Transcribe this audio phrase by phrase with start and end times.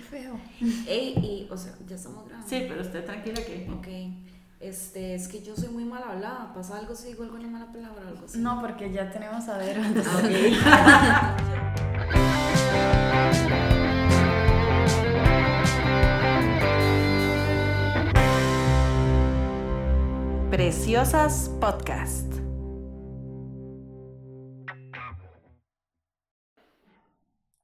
[0.00, 0.40] qué feo.
[0.86, 2.48] Ey, y, o sea, ya estamos grabando.
[2.48, 3.68] Sí, pero usted tranquila que.
[3.70, 3.88] Ok.
[4.60, 6.52] Este, es que yo soy muy mal hablada.
[6.54, 8.38] ¿Pasa algo si digo alguna mala palabra o algo así?
[8.38, 9.80] No, porque ya tenemos a ver.
[20.50, 22.34] Preciosas Podcast.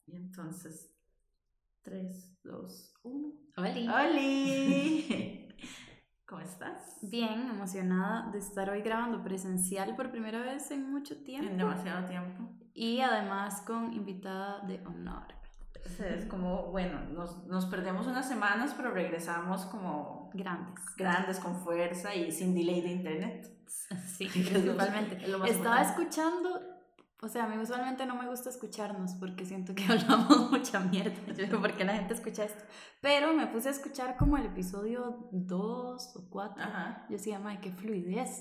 [0.06, 0.85] Y entonces,
[1.86, 3.28] 3, 2, 1.
[3.58, 3.88] Oli.
[3.88, 5.48] ¡Holi!
[6.26, 6.98] ¿Cómo estás?
[7.00, 11.48] Bien, emocionada de estar hoy grabando presencial por primera vez en mucho tiempo.
[11.48, 12.50] En demasiado tiempo.
[12.74, 15.28] Y además con invitada de honor.
[16.04, 20.74] Es como, bueno, nos, nos perdemos unas semanas, pero regresamos como Grandes.
[20.96, 23.48] grandes, con fuerza y sin delay de internet.
[24.16, 25.18] Sí, principalmente.
[25.22, 26.02] es lo más Estaba importante.
[26.02, 26.60] escuchando,
[27.22, 31.14] o sea, a mí usualmente no me gusta escucharnos porque siento que hablamos mucha mierda.
[31.28, 32.62] Yo digo, ¿por qué la gente escucha esto?
[33.00, 36.62] Pero me puse a escuchar como el episodio 2 o 4.
[36.62, 37.06] Ajá.
[37.08, 38.40] Yo decía, madre, qué fluidez.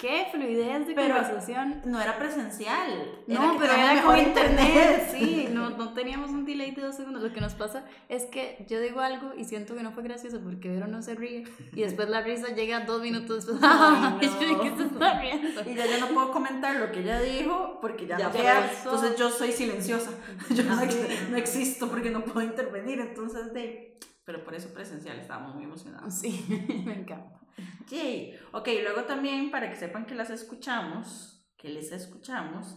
[0.00, 1.82] Qué fluidez de Pero- conversación.
[1.86, 2.90] No era presencial.
[3.26, 7.22] No, que pero era con internet, sí, no, no teníamos un delay de dos segundos.
[7.22, 10.40] Lo que nos pasa es que yo digo algo y siento que no fue gracioso
[10.40, 13.58] porque Vero no se ríe y después la risa llega dos minutos después.
[13.62, 14.62] Ay, Ay, yo, no.
[14.62, 15.70] ¿qué se está riendo?
[15.70, 18.70] Y ya yo no puedo comentar lo que ella dijo porque ya, Ya no queda.
[18.76, 20.10] Entonces yo soy silenciosa.
[20.50, 20.86] Yo no, Ah,
[21.30, 23.00] no existo porque no puedo intervenir.
[23.00, 23.98] Entonces, de.
[24.24, 26.14] Pero por eso presencial estábamos muy emocionados.
[26.14, 26.44] Sí,
[26.84, 27.40] me encanta.
[27.88, 28.38] Yay.
[28.52, 32.76] Ok, luego también para que sepan que las escuchamos, que les escuchamos,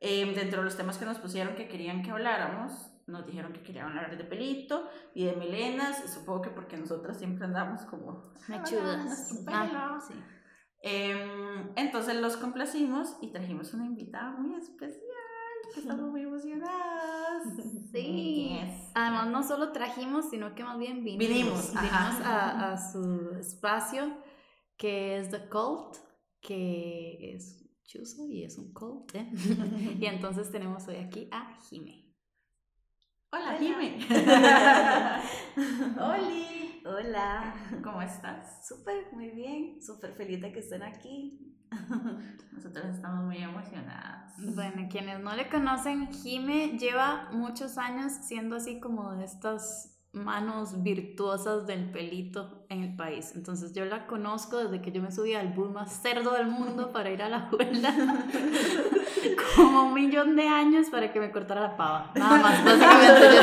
[0.00, 3.62] eh, dentro de los temas que nos pusieron que querían que habláramos, nos dijeron que
[3.62, 6.12] querían hablar de pelito y de melenas.
[6.12, 8.32] Supongo que porque nosotras siempre andamos como.
[8.48, 9.44] Mechudas.
[9.46, 10.00] Ah, pelo.
[10.00, 10.14] sí.
[10.82, 15.00] Em, entonces los complacimos y trajimos una invitada muy especial,
[15.72, 17.42] que estamos muy emocionadas.
[17.92, 18.50] Sí.
[18.50, 18.90] Yes.
[18.94, 21.72] Además, no solo trajimos, sino que más bien vinimos.
[21.72, 21.72] Vinimos,
[22.26, 24.18] a, a su espacio,
[24.76, 25.96] que es The Cult,
[26.40, 29.14] que es chuzo y es un cult.
[29.14, 29.30] ¿eh?
[30.00, 32.04] y entonces tenemos hoy aquí a Jime.
[33.30, 33.58] Hola, Hola.
[33.58, 34.06] Jimmy.
[36.00, 36.82] Oli.
[36.84, 37.54] Hola.
[37.82, 38.66] ¿Cómo estás?
[38.66, 39.82] Súper, muy bien.
[39.82, 41.55] Súper feliz de que estén aquí.
[42.52, 44.32] Nosotros estamos muy emocionadas.
[44.38, 50.82] Bueno, quienes no le conocen, Jime lleva muchos años siendo así como de estas manos
[50.82, 53.32] virtuosas del pelito en el país.
[53.34, 56.90] Entonces yo la conozco desde que yo me subí al bus más cerdo del mundo
[56.92, 57.94] para ir a la escuela.
[59.56, 62.12] como un millón de años para que me cortara la pava.
[62.14, 63.42] Nada más, básicamente yo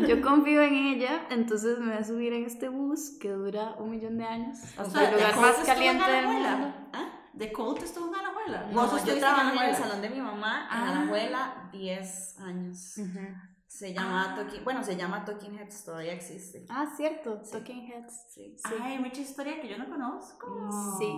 [0.00, 0.06] yo.
[0.06, 3.90] Yo confío en ella, entonces me voy a subir en este bus que dura un
[3.90, 6.56] millón de años hasta sea, el lugar ¿de más caliente del Alajuela?
[6.56, 6.76] mundo.
[6.92, 7.08] ¿Ah?
[7.32, 8.66] ¿De Colt estuvo en Alajuela?
[8.70, 9.78] No, ¿Vos yo estuviste trabajé en el Alajuela?
[9.86, 10.94] salón de mi mamá en Ah.
[10.94, 12.96] la abuela 10 años.
[13.66, 16.64] Se llamaba Talking, bueno, se llama Talking Heads, todavía existe.
[16.68, 18.26] Ah, cierto, Talking Heads.
[18.32, 18.54] Sí.
[18.56, 18.74] Sí.
[18.80, 20.70] Ay, mucha historia que yo no conozco.
[20.98, 21.12] Sí.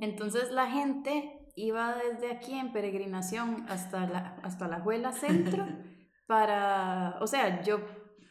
[0.00, 5.64] Entonces la gente iba desde aquí en peregrinación hasta la, hasta la Juela Centro
[6.26, 7.78] para, o sea, yo,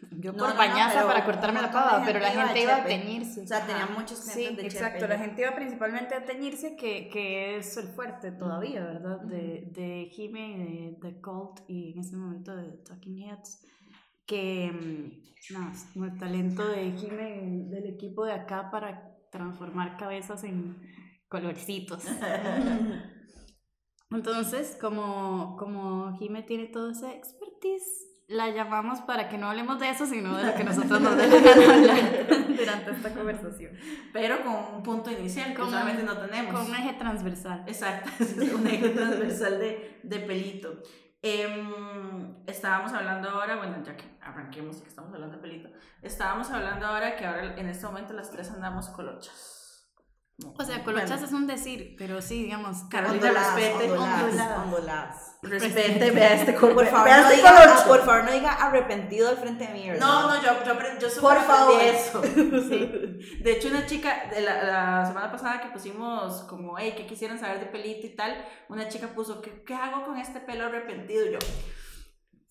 [0.09, 2.75] yo No, por no, no, bañaza pero para cortarme la pava, pero la gente iba
[2.75, 3.41] a teñirse.
[3.41, 5.00] O sea, tenía muchos Sí, clientes de exacto.
[5.00, 5.13] chepe.
[5.13, 9.22] La gente iba principalmente a teñirse, que, que es el fuerte todavía, ¿verdad?
[9.22, 13.66] De, de Jime, de, de Colt y en ese momento de Talking Heads.
[14.25, 20.78] Que, mm, no, el talento de Jime del equipo de acá para transformar cabezas en
[21.28, 22.03] colorcitos.
[24.11, 29.90] Entonces, como, como Jime tiene toda esa expertise, la llamamos para que no hablemos de
[29.90, 33.74] eso, sino de lo que nosotros nos gana hablar durante esta conversación.
[34.14, 36.53] Pero con un punto inicial que usualmente no tenemos.
[36.53, 37.64] Con un eje transversal.
[37.68, 40.81] Exacto, es un eje transversal de, de pelito.
[41.22, 45.70] Em, estábamos hablando ahora, bueno, ya que arranquemos y que estamos hablando de pelito,
[46.02, 49.59] estábamos hablando ahora que ahora en este momento las tres andamos colochas.
[50.58, 55.31] O sea, colochas bueno, es un decir, pero sí, digamos, onduladas, onduladas.
[55.44, 59.38] Respete, vea este col- Por favor, no este diga, por favor, no diga arrepentido al
[59.38, 60.06] frente de mí, ¿verdad?
[60.06, 61.82] No, no, yo, yo, yo Por favor.
[61.82, 62.22] eso.
[62.70, 63.40] Sí.
[63.40, 67.40] De hecho, una chica, de la, la semana pasada que pusimos como, hey, ¿qué quisieran
[67.40, 68.46] saber de pelito y tal?
[68.70, 71.26] Una chica puso, ¿qué, qué hago con este pelo arrepentido?
[71.26, 71.40] Y yo,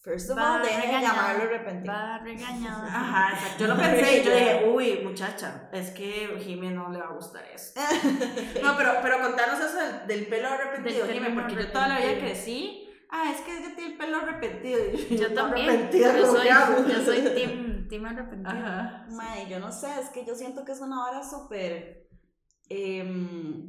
[0.03, 1.93] First of all, dejen de llamarlo arrepentido.
[1.93, 2.87] Va regañada.
[2.87, 3.59] Ajá, exacto.
[3.59, 7.13] Yo lo pensé y yo dije, uy, muchacha, es que Jimmy no le va a
[7.13, 7.79] gustar eso.
[8.63, 11.89] No, pero, pero contanos eso del, del pelo arrepentido, Del Jimmy, pelo porque yo toda
[11.89, 12.35] la vida arrepentido.
[12.35, 12.87] crecí.
[13.11, 14.79] Ah, es que ella tiene el pelo arrepentido.
[15.11, 15.69] Yo "No, también.
[15.69, 18.51] arrepentida, Yo ¿cómo soy, que hago?" yo soy team, team arrepentido.
[18.51, 19.07] Ajá.
[19.11, 22.07] Mae, yo no sé, es que yo siento que es una hora súper.
[22.71, 23.69] em,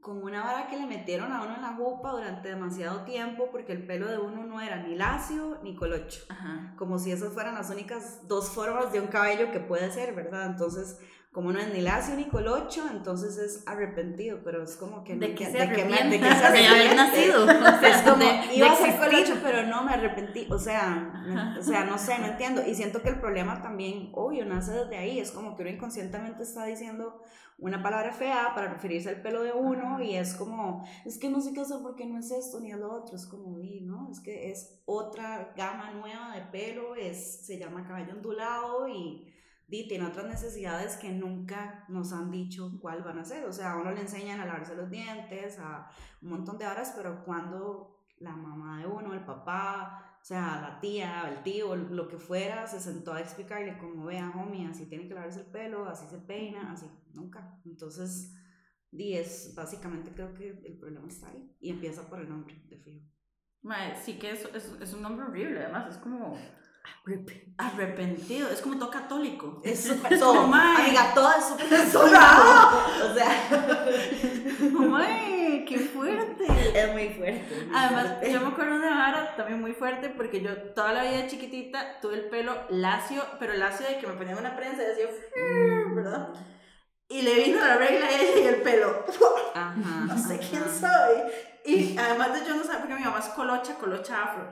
[0.00, 3.72] con una vara que le metieron a uno en la jupa durante demasiado tiempo porque
[3.72, 6.22] el pelo de uno no era ni lacio ni colocho.
[6.28, 6.74] Ajá.
[6.76, 10.46] Como si esas fueran las únicas dos formas de un cabello que puede ser, ¿verdad?
[10.46, 10.98] Entonces,
[11.32, 15.14] como no es ni lacio ni colocho, entonces es arrepentido, pero es como que...
[15.14, 16.94] ¿De qué se de que me- de que se haber arrepiente.
[16.96, 17.46] nacido.
[17.88, 20.48] Es como, de- iba a ser colocho, pero no, me arrepentí.
[20.50, 22.62] O sea, me- o sea, no sé, no entiendo.
[22.66, 25.20] Y siento que el problema también, obvio, nace desde ahí.
[25.20, 27.22] Es como que uno inconscientemente está diciendo
[27.58, 31.40] una palabra fea para referirse al pelo de uno y es como, es que no
[31.40, 33.16] sé qué hacer porque no es esto ni es lo otro.
[33.16, 34.08] Es como, y, ¿no?
[34.10, 39.26] Es que es otra gama nueva de pelo, es, se llama cabello ondulado y
[39.68, 43.44] tiene otras necesidades que nunca nos han dicho cuál van a ser.
[43.44, 45.90] O sea, a uno le enseñan a lavarse los dientes, a
[46.22, 50.80] un montón de horas, pero cuando la mamá de uno, el papá, o sea, la
[50.80, 55.06] tía, el tío, lo que fuera, se sentó a explicarle como, vea, homie, así tiene
[55.06, 57.60] que lavarse el pelo, así se peina, así, nunca.
[57.66, 58.34] Entonces,
[58.90, 62.78] di, es, básicamente creo que el problema está ahí y empieza por el nombre, de
[62.78, 63.06] fijo.
[64.02, 66.38] Sí que es, es, es un nombre horrible, además, es como
[67.56, 69.60] arrepentido, es como todo católico.
[69.64, 71.66] Es súper todo, amiga, todo es súper.
[71.98, 73.48] O sea,
[74.72, 76.44] Mae, qué fuerte.
[76.74, 77.64] es muy fuerte.
[77.66, 78.32] muy Además, fuerte.
[78.32, 82.14] yo me acuerdo de Vara también muy fuerte porque yo toda la vida chiquitita tuve
[82.14, 85.06] el pelo lacio, pero lacio de que me ponían una prensa y decía,
[85.94, 86.28] ¿verdad?
[87.08, 89.04] Y le vino la regla a ella y el pelo,
[89.54, 89.74] Ajá,
[90.06, 91.16] no sé quién soy.
[91.68, 94.48] Y además de yo no sabía porque mi mamá es colocha, colocha afro.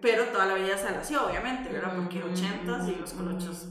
[0.00, 1.94] Pero toda la vida se lació, obviamente, ¿verdad?
[1.96, 3.66] Porque Ujú, ochentas y ujú, los colochos.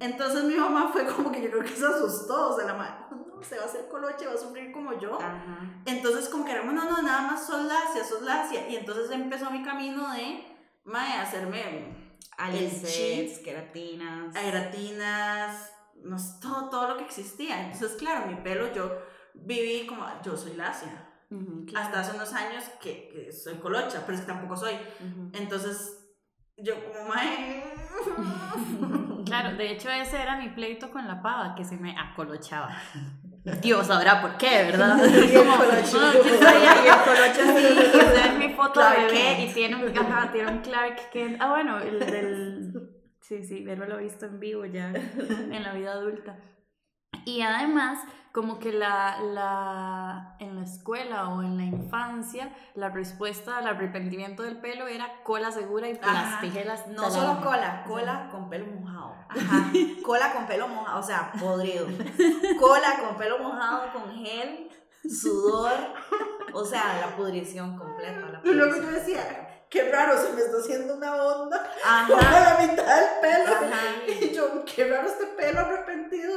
[0.00, 2.94] Entonces mi mamá fue como que yo creo que se asustó, o sea, la madre,
[3.10, 5.16] no, se va a hacer coloche, va a sufrir como yo.
[5.18, 5.58] Ajá.
[5.86, 8.68] Entonces como que era, no, no, nada más sos lacia, sos lacia.
[8.68, 10.44] Y entonces empezó mi camino de,
[10.84, 14.34] mae, hacerme Alisets, queratinas.
[14.36, 15.70] aeratinas,
[16.02, 17.64] no todo, todo lo que existía.
[17.70, 18.90] Entonces, claro, mi pelo yo
[19.34, 21.12] viví como, yo soy lacia.
[21.74, 24.74] Hasta hace unos años que, que soy colocha, pero es que tampoco soy.
[25.32, 26.06] Entonces,
[26.56, 27.64] yo como, mae...
[29.26, 32.70] Claro, de hecho ese era mi pleito con la pava, que se me acolochaba.
[33.60, 34.98] Dios sabrá por qué, ¿verdad?
[35.04, 36.00] Y el Como, colocho.
[36.00, 36.84] no, ¿quién sabía?
[36.84, 39.50] Y el colocho así, y esa es mi foto Clark de bebé Kent.
[39.50, 41.36] y tiene un, ajá, tiene un Clark Kent.
[41.40, 42.90] Ah, bueno, el del...
[43.20, 46.38] Sí, sí, pero lo he visto en vivo ya en la vida adulta.
[47.26, 47.98] Y además,
[48.30, 54.44] como que la, la, en la escuela o en la infancia, la respuesta al arrepentimiento
[54.44, 55.98] del pelo era cola segura y
[56.40, 56.86] tijeras.
[56.86, 59.16] No solo cola, cola con pelo mojado.
[59.28, 59.72] Ajá.
[60.04, 61.86] Cola con pelo mojado, o sea, podrido.
[62.60, 64.70] Cola con pelo mojado, con gel,
[65.02, 65.72] sudor,
[66.52, 68.20] o sea, la pudrición completa.
[68.20, 72.08] La Y luego yo decía, qué raro, se me está haciendo una onda Ajá,
[72.58, 73.52] la mitad del pelo.
[73.52, 73.80] Ajá.
[74.06, 75.60] Y yo, qué raro este pelo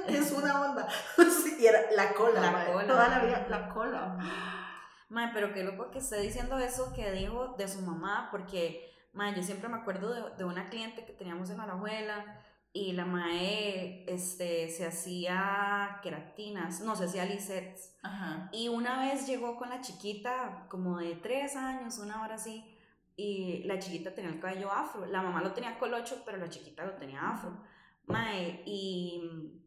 [0.07, 0.87] es una onda.
[1.59, 2.87] Y era la cola, La mae, cola.
[2.87, 4.17] toda la vida, la cola.
[5.09, 8.89] Mae, pero qué loco que esté diciendo eso que dijo de su mamá, porque,
[9.35, 12.39] yo siempre me acuerdo de, de una cliente que teníamos en la abuela
[12.71, 17.97] y la mae este, se hacía queratinas, no, se hacía lisets.
[18.51, 22.77] Y una vez llegó con la chiquita, como de tres años, una hora así,
[23.15, 25.05] y la chiquita tenía el cabello afro.
[25.07, 27.59] La mamá lo tenía colocho, pero la chiquita lo tenía afro.
[28.05, 29.59] Mae, y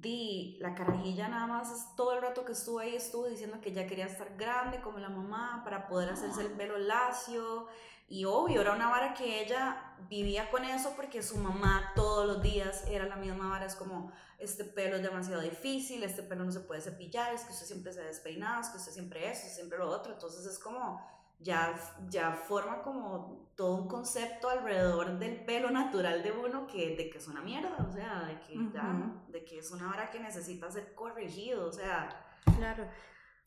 [0.00, 3.86] di, la carajilla nada más todo el rato que estuvo ahí estuvo diciendo que ya
[3.86, 7.66] quería estar grande como la mamá para poder hacerse el pelo lacio.
[8.08, 12.42] Y obvio, era una vara que ella vivía con eso porque su mamá todos los
[12.42, 13.66] días era la misma vara.
[13.66, 17.52] Es como, este pelo es demasiado difícil, este pelo no se puede cepillar, es que
[17.52, 20.12] usted siempre se despeinado, es que usted siempre eso, siempre lo otro.
[20.12, 21.00] Entonces es como,
[21.40, 21.74] ya,
[22.08, 27.18] ya forma como todo un concepto alrededor del pelo natural de uno que, de que
[27.18, 29.32] es una mierda, o sea, de que, ya, Ujú.
[29.32, 32.08] de que es una vara que necesita ser corregido, o sea.
[32.56, 32.86] Claro.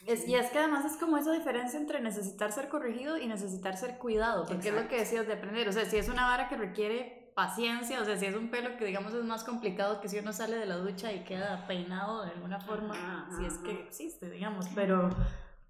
[0.06, 3.78] Es, y es que además es como esa diferencia entre necesitar ser corregido y necesitar
[3.78, 5.70] ser cuidado, porque es lo que decías de aprender.
[5.70, 8.78] O sea, si es una vara que requiere paciencia, o sea, si es un pelo
[8.78, 12.26] que digamos es más complicado que si uno sale de la ducha y queda peinado
[12.26, 15.10] de alguna forma, si es que existe, digamos, pero,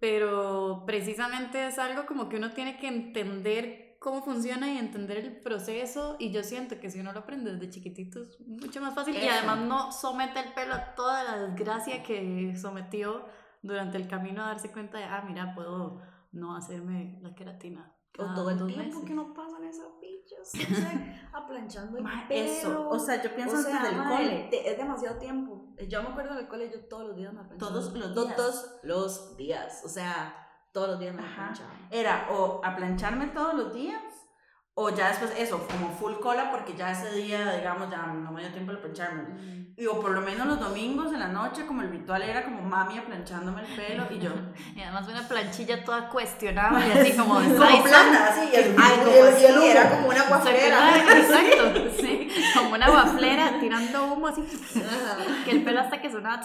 [0.04, 5.38] pero precisamente es algo como que uno tiene que entender cómo funciona y entender el
[5.40, 9.16] proceso y yo siento que si uno lo aprende desde chiquitito es mucho más fácil
[9.16, 9.30] y Eso.
[9.32, 13.24] además no somete el pelo a toda la desgracia que sometió
[13.62, 16.02] durante el camino a darse cuenta de, ah, mira, puedo
[16.34, 17.90] no hacerme la queratina.
[18.20, 19.06] O todo el tiempo meses.
[19.06, 20.52] que uno pasa en esas bichas,
[21.34, 22.52] aplanchando el pelo.
[22.52, 24.18] Eso, o sea, yo pienso O sea, del mae,
[24.50, 24.70] cole.
[24.70, 25.63] es demasiado tiempo.
[25.90, 27.72] Yo me acuerdo del cole, yo todos los días me planchaba.
[27.72, 28.14] Todos los días.
[28.36, 29.82] Todos los días.
[29.86, 30.36] O sea,
[30.72, 31.36] todos los días me Ajá.
[31.46, 31.74] planchaba.
[31.92, 34.02] Era o a plancharme todos los días
[34.76, 38.42] O ya después, eso, como full cola, porque ya ese día, digamos, ya no me
[38.42, 39.72] dio tiempo de plancharme.
[39.78, 42.62] Y o por lo menos los domingos en la noche, como el ritual era como
[42.64, 44.32] mami planchándome el pelo y yo.
[44.76, 48.76] Y además una planchilla toda cuestionada y así como de Como plana, así, y el,
[48.82, 49.62] Algo y el- y el así, humo.
[49.64, 50.98] era como una guaflera.
[51.20, 54.44] Exacto, sí, como una guaflera tirando humo así,
[55.46, 56.42] que el pelo hasta que sonaba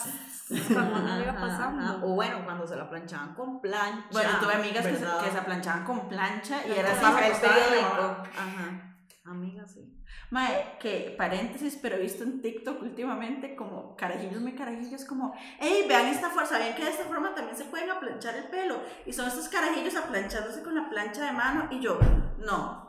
[0.73, 1.49] cuando no iba Ajá, ajá.
[1.49, 2.07] pasando.
[2.07, 4.07] O bueno, cuando se la planchaban con plancha.
[4.13, 7.05] Bueno, tuve amigas que se, que se planchaban con plancha y era así.
[7.41, 8.18] Periódico.
[8.23, 8.95] Ajá.
[9.25, 9.95] Amigas, sí.
[10.31, 15.85] Mae, que paréntesis, pero he visto en TikTok últimamente como carajillos muy carajillos, como, hey,
[15.87, 18.81] vean esta forma, ¿sabían que de esta forma también se pueden aplanchar el pelo?
[19.05, 21.99] Y son estos carajillos aplanchándose con la plancha de mano, y yo,
[22.39, 22.88] no,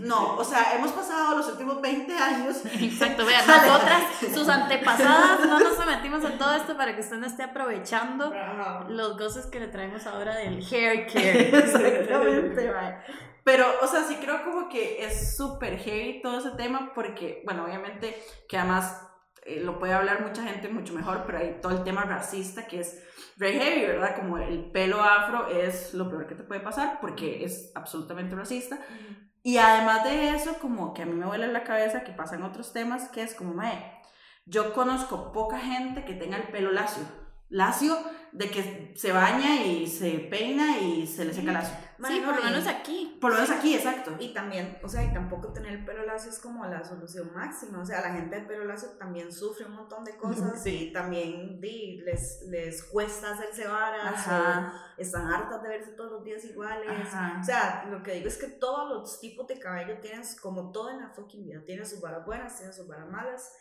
[0.00, 2.62] no, o sea, hemos pasado los últimos 20 años.
[2.66, 7.26] Exacto, vean, nosotras, sus antepasadas, no nos sometimos a todo esto para que usted no
[7.26, 8.30] esté aprovechando
[8.88, 11.48] los goces que le traemos ahora del hair care.
[11.58, 12.72] Exactamente.
[13.42, 17.64] Pero, o sea, sí creo como que es súper heavy todo ese tema porque, bueno,
[17.64, 19.08] obviamente que además
[19.46, 22.80] eh, lo puede hablar mucha gente mucho mejor, pero hay todo el tema racista que
[22.80, 23.02] es
[23.36, 24.14] very heavy, ¿verdad?
[24.14, 28.78] Como el pelo afro es lo peor que te puede pasar porque es absolutamente racista.
[29.42, 32.72] Y además de eso, como que a mí me vuela la cabeza que pasan otros
[32.72, 34.00] temas que es como, mae,
[34.44, 37.04] yo conozco poca gente que tenga el pelo lacio.
[37.48, 37.96] Lacio
[38.32, 41.74] de que se baña y se peina y se le seca lacio.
[42.06, 43.18] Sí, por lo y- menos aquí.
[43.20, 44.16] Por lo menos aquí, exacto.
[44.18, 47.80] Y también, o sea, y tampoco tener el pelo lacio es como la solución máxima.
[47.80, 50.88] O sea, la gente de pelo lacio también sufre un montón de cosas Sí.
[50.88, 56.24] y también di, les, les cuesta hacerse varas o están hartas de verse todos los
[56.24, 56.88] días iguales.
[56.88, 57.38] Ajá.
[57.40, 60.88] O sea, lo que digo es que todos los tipos de cabello tienen, como todo
[60.90, 63.52] en la fucking vida, tienen sus varas buenas, tienen sus varas malas.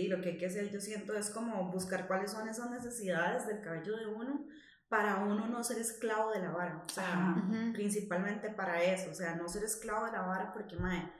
[0.00, 3.46] Y lo que hay que hacer, yo siento, es como buscar cuáles son esas necesidades
[3.46, 4.46] del cabello de uno
[4.88, 6.82] para uno no ser esclavo de la vara.
[6.84, 7.34] O sea, Ajá.
[7.48, 7.72] Ujú.
[7.72, 11.10] principalmente para eso, o sea, no ser esclavo de la vara porque, mae,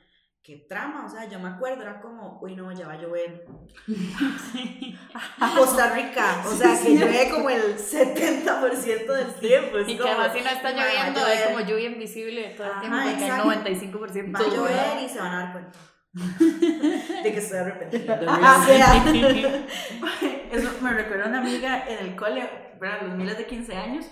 [0.42, 3.46] qué trama, o sea, yo me acuerdo, era como, uy, no, ya va a llover.
[5.56, 9.78] Costa Rica, o sea, que llueve como el 70% del tiempo.
[9.78, 11.44] es Y que como, además si no está "Mae, va a lloviendo, llover".
[11.52, 13.50] como lluvia invisible todo el Ajá, tiempo, exacto.
[13.50, 15.78] hay 95% Va a llover y se van a dar cuenta
[16.14, 18.16] de que estoy arrepentida.
[18.16, 19.04] De O sea,
[20.52, 22.48] Eso me recuerda a una amiga en el cole,
[22.80, 23.02] ¿verdad?
[23.06, 24.06] Los miles de 15 años.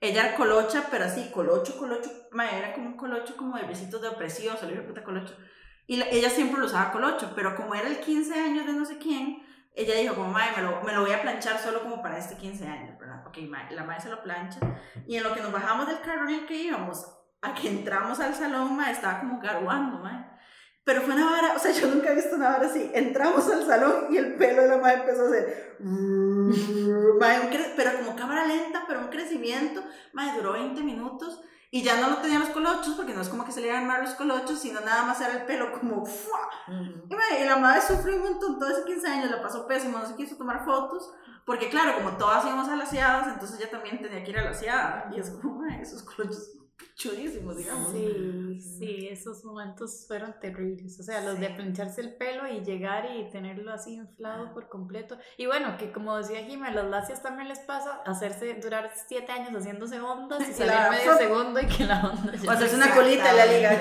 [0.00, 2.10] Ella era colocha, pero así, colocho, colocho.
[2.32, 5.36] mae, era como un colocho como de besitos de opresivo, se dijo puta colocho.
[5.86, 8.84] Y la- ella siempre lo usaba colocho, pero como era el 15 años de no
[8.86, 9.42] sé quién,
[9.74, 12.36] ella dijo como, mae, me lo, me lo voy a planchar solo como para este
[12.36, 13.26] 15 años, ¿verdad?
[13.26, 14.60] Ok, mae, la madre se lo plancha.
[15.06, 17.06] Y en lo que nos bajamos del carro en el que íbamos,
[17.42, 20.29] a que entramos al salón, mae, estaba como garguando, mae.
[20.84, 22.90] Pero fue una vara, o sea, yo nunca he visto una vara así.
[22.94, 25.76] Entramos al salón y el pelo de la madre empezó a hacer.
[27.76, 29.82] Pero como cámara lenta, pero un crecimiento.
[30.12, 33.44] Mae, duró 20 minutos y ya no lo tenían los colochos, porque no es como
[33.44, 36.04] que se le iban mal los colochos, sino nada más era el pelo como.
[36.04, 36.50] ¡fua!
[37.08, 40.16] Y, la madre sufrió un montón, todo ese 15 años, la pasó pésimo, no se
[40.16, 41.12] quiso tomar fotos.
[41.46, 45.10] Porque claro, como todas íbamos a las entonces ella también tenía que ir a la.
[45.14, 46.59] Y es como, mae, esos colochos
[46.94, 47.92] chudísimos, digamos.
[47.92, 50.98] Sí, sí, esos momentos fueron terribles.
[51.00, 55.18] O sea, los de plancharse el pelo y llegar y tenerlo así inflado por completo.
[55.36, 59.52] Y bueno, que como decía Jimé, los lacios también les pasa hacerse, durar siete años
[59.52, 63.30] haciéndose ondas y salir medio segundo y que la onda O sea, es una colita
[63.30, 63.80] en la liga.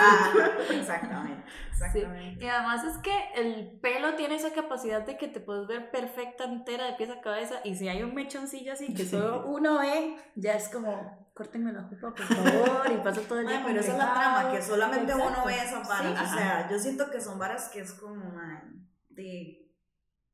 [0.00, 0.32] Ah,
[0.70, 2.44] exactamente, exactamente.
[2.44, 6.44] Y además es que el pelo tiene esa capacidad de que te puedes ver perfecta
[6.44, 10.16] entera de pies a cabeza y si hay un mechoncillo así que solo uno ve,
[10.34, 13.80] ya es como, córtenme la jupa por favor y pasa todo el día con pero
[13.80, 15.46] esa es la trama, que solamente uno Exacto.
[15.46, 16.18] ve esas varas.
[16.18, 19.72] Sí, o sea, yo siento que son varas que es como, man, de,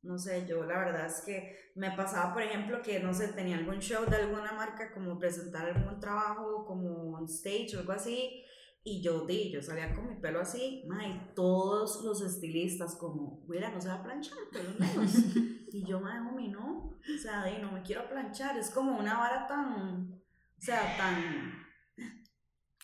[0.01, 3.55] no sé, yo la verdad es que me pasaba, por ejemplo, que, no sé, tenía
[3.55, 8.43] algún show de alguna marca, como presentar algún trabajo, como on stage o algo así,
[8.83, 13.45] y yo, di, yo salía con mi pelo así, mae, y todos los estilistas como,
[13.47, 15.13] mira, no se va a planchar, pelo menos.
[15.71, 19.17] y yo, mae, homie, no, o sea, di, no me quiero planchar, es como una
[19.17, 20.17] vara tan,
[20.57, 21.65] o sea, tan...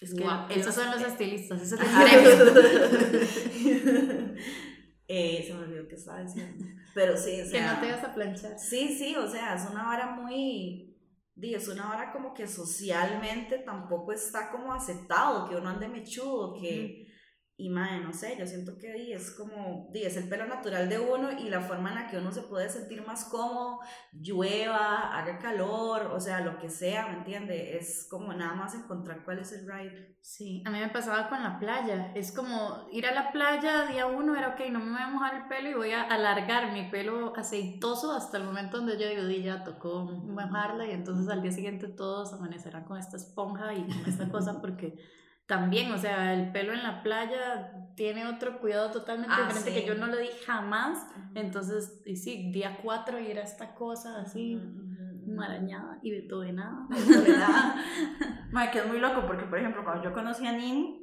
[0.02, 2.04] Es que esos son los estilistas, ese es el Ajá.
[2.04, 2.32] gremio.
[5.08, 6.66] eh, se me olvidó que estaba diciendo.
[6.94, 7.74] Pero sí, o Que sea.
[7.76, 8.60] no te vas a planchar.
[8.60, 10.94] Sí, sí, o sea, es una vara muy.
[11.42, 17.03] es una vara como que socialmente tampoco está como aceptado que uno ande mechudo, que.
[17.56, 20.90] Y madre, no sé, yo siento que di, es como, di, es el pelo natural
[20.90, 23.80] de uno y la forma en la que uno se puede sentir más cómodo,
[24.12, 27.78] llueva, haga calor, o sea, lo que sea, ¿me entiende?
[27.78, 30.18] Es como nada más encontrar cuál es el ride.
[30.20, 32.12] Sí, a mí me pasaba con la playa.
[32.16, 35.36] Es como ir a la playa día uno era ok, no me voy a mojar
[35.36, 39.26] el pelo y voy a alargar mi pelo aceitoso hasta el momento donde yo digo,
[39.26, 43.84] "Di, ya tocó mojarla y entonces al día siguiente todos amanecerán con esta esponja y
[43.84, 44.98] con esta cosa porque
[45.46, 49.82] también, o sea, el pelo en la playa tiene otro cuidado totalmente Ah, diferente que
[49.82, 49.88] sí.
[49.88, 51.06] yo no lo di jamás.
[51.36, 54.58] Entonces, y sí, día 4 y era esta cosa así,
[55.28, 56.88] marañada y beethovenada.
[58.52, 61.02] Mae, que es muy loco porque, por ejemplo, cuando yo conocí a Nin,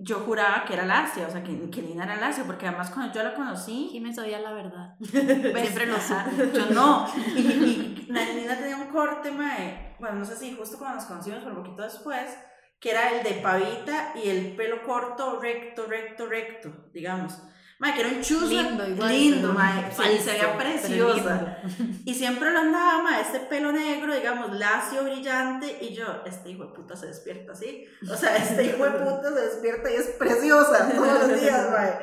[0.00, 3.12] yo juraba que era Lacia, o sea, que, que Nina era Lacia, porque además cuando
[3.12, 4.94] yo la conocí, Jiménez sabía la verdad.
[5.00, 5.10] ¿ves?
[5.62, 6.52] Siempre lo supe.
[6.54, 7.06] Yo no.
[7.34, 11.06] Y, y la Nina tenía un corte, mae, bueno, no sé si justo cuando nos
[11.06, 12.38] conocimos, pero un poquito después,
[12.80, 17.38] que era el de pavita y el pelo corto, recto, recto, recto, digamos.
[17.80, 21.58] Mae, que era un chuzo Lindo igual, lindo, mae, y se veía preciosa.
[22.04, 26.66] Y siempre lo andaba, ma, este pelo negro, digamos, lacio, brillante, y yo, este hijo
[26.66, 27.86] de puta se despierta así.
[28.10, 31.98] O sea, este hijo de puta se despierta y es preciosa todos los días, ma.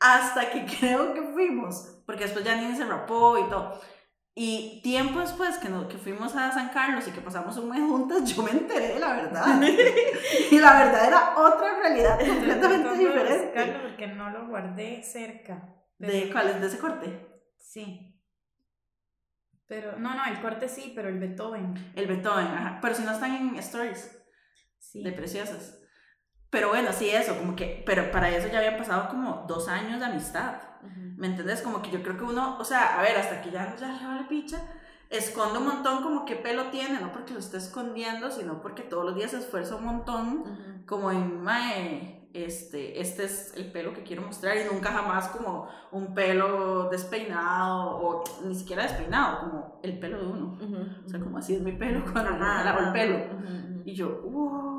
[0.00, 3.80] Hasta que creo que fuimos, porque después ya ni se rapó y todo.
[4.36, 7.80] Y tiempo después que, no, que fuimos a San Carlos y que pasamos un mes
[7.80, 9.62] juntas, yo me enteré de la verdad.
[10.50, 13.78] y la verdad era otra realidad completamente diferente.
[13.80, 15.72] porque no lo guardé cerca.
[15.98, 16.60] ¿De cuál es?
[16.60, 17.28] ¿De ese corte?
[17.58, 18.10] Sí.
[19.66, 21.92] Pero, no, no, el corte sí, pero el Beethoven.
[21.94, 22.78] El Beethoven, ajá.
[22.82, 24.20] Pero si no están en stories.
[24.78, 25.02] Sí.
[25.02, 25.80] de preciosas.
[26.50, 29.98] Pero bueno, sí, eso, como que, pero para eso ya habían pasado como dos años
[29.98, 30.60] de amistad.
[31.16, 31.62] ¿Me entendés?
[31.62, 34.06] Como que yo creo que uno, o sea, a ver, hasta que ya, ya le
[34.06, 34.60] vale picha,
[35.10, 39.04] esconde un montón como qué pelo tiene, no porque lo esté escondiendo, sino porque todos
[39.04, 40.44] los días se esfuerza un montón,
[40.86, 45.68] como en, mae, este, este es el pelo que quiero mostrar y nunca jamás como
[45.92, 50.58] un pelo despeinado o ni siquiera despeinado, como el pelo de uno.
[51.06, 53.18] O sea, como así es mi pelo cuando me lavo el pelo.
[53.84, 54.73] Y yo, wow.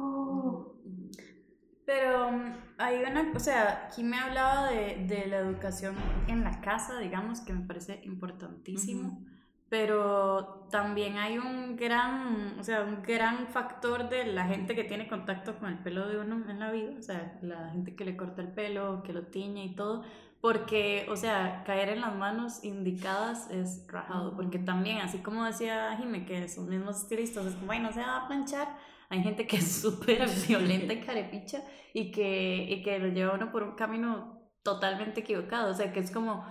[1.86, 5.96] Pero um, hay una, o sea, aquí me hablaba de, de la educación
[6.27, 9.24] en la casa, digamos, que me parece importantísimo,
[9.70, 15.08] pero también hay un gran, o sea, un gran factor de la gente que tiene
[15.08, 18.18] contacto con el pelo de uno en la vida, o sea, la gente que le
[18.18, 20.04] corta el pelo, que lo tiñe y todo,
[20.42, 25.96] porque, o sea, caer en las manos indicadas es rajado, porque también, así como decía
[25.98, 28.68] Jime, que son mismos estilistas, es como, ay, no se va a planchar,
[29.10, 33.52] hay gente que es súper violenta y carepicha y que, y que lo lleva uno
[33.52, 35.72] por un camino totalmente equivocado.
[35.72, 36.46] O sea, que es como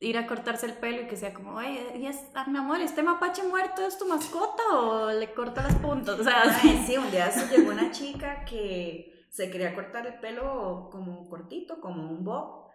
[0.00, 2.80] ir a cortarse el pelo y que sea como, oye, y es, ah, mi amor,
[2.80, 6.20] ¿este mapache muerto es tu mascota o le corta las puntas?
[6.20, 6.96] O sea, Ay, sí.
[6.96, 12.10] un día se llegó una chica que se quería cortar el pelo como cortito, como
[12.10, 12.68] un bob,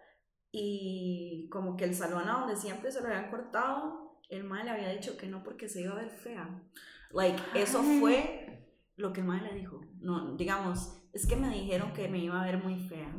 [0.52, 4.70] y como que el salón a donde siempre se lo habían cortado, el mae le
[4.70, 6.62] había dicho que no porque se iba a ver fea.
[7.10, 8.00] Like, eso Ay.
[8.00, 8.63] fue
[8.96, 9.80] lo que el mae le dijo.
[10.00, 13.12] No, digamos, es que me dijeron que me iba a ver muy fea.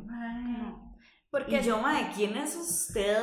[1.31, 3.17] Porque Y yo, mae, ¿quién es usted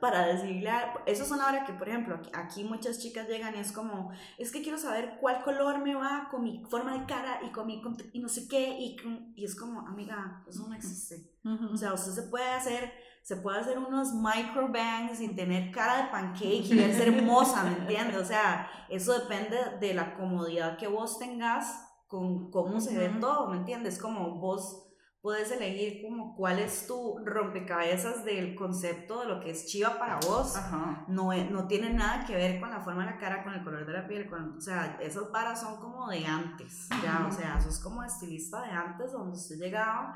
[0.00, 0.70] para decirle?
[0.70, 4.12] a- Eso es una hora que, por ejemplo, aquí, muchas chicas llegan y es como,
[4.38, 7.66] es que quiero saber cuál color me va con mi forma de cara y con
[7.66, 11.32] mi cont- y no sé qué y, con- y es como, amiga, eso no existe.
[11.72, 12.92] O sea, usted se puede hacer,
[13.24, 18.16] se puede hacer unos microbangs sin tener cara de pancake y verse hermosa, ¿me entiendes?
[18.16, 23.20] O sea, eso depende de la comodidad que vos tengas con cómo se ve Ujú.
[23.20, 23.98] todo, ¿me entiendes?
[23.98, 24.82] Como vos
[25.20, 30.20] puedes elegir como cuál es tu rompecabezas del concepto de lo que es chiva para
[30.20, 30.54] vos.
[30.54, 31.04] Ajá.
[31.08, 33.84] No, no tiene nada que ver con la forma de la cara, con el color
[33.86, 37.56] de la piel, con, o sea, esas varas son como de antes, ya, o sea,
[37.58, 40.14] eso es como estilista de antes, donde usted llegaba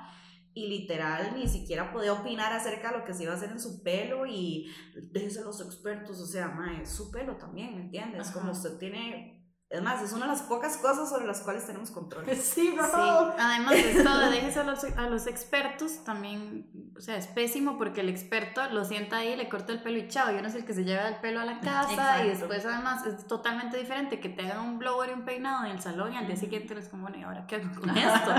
[0.52, 3.60] y literal ni siquiera podía opinar acerca de lo que se iba a hacer en
[3.60, 4.68] su pelo y
[5.12, 8.28] déjese los expertos, o sea, mae, su pelo también, ¿me entiendes?
[8.28, 8.38] Ajá.
[8.38, 9.39] Como usted tiene,
[9.70, 12.24] es más, es una de las pocas cosas sobre las cuales tenemos control.
[12.36, 12.84] Sí, bro.
[12.86, 17.26] Sí, además de esto de dejes a los, a los expertos, también, o sea, es
[17.26, 20.48] pésimo porque el experto lo sienta ahí, le corta el pelo y chao, y uno
[20.48, 22.24] es el que se lleva el pelo a la casa Exacto.
[22.24, 25.72] y después además es totalmente diferente que te hagan un blower y un peinado en
[25.72, 28.30] el salón y al día siguiente eres como, bueno, ¿y ahora qué hago con esto?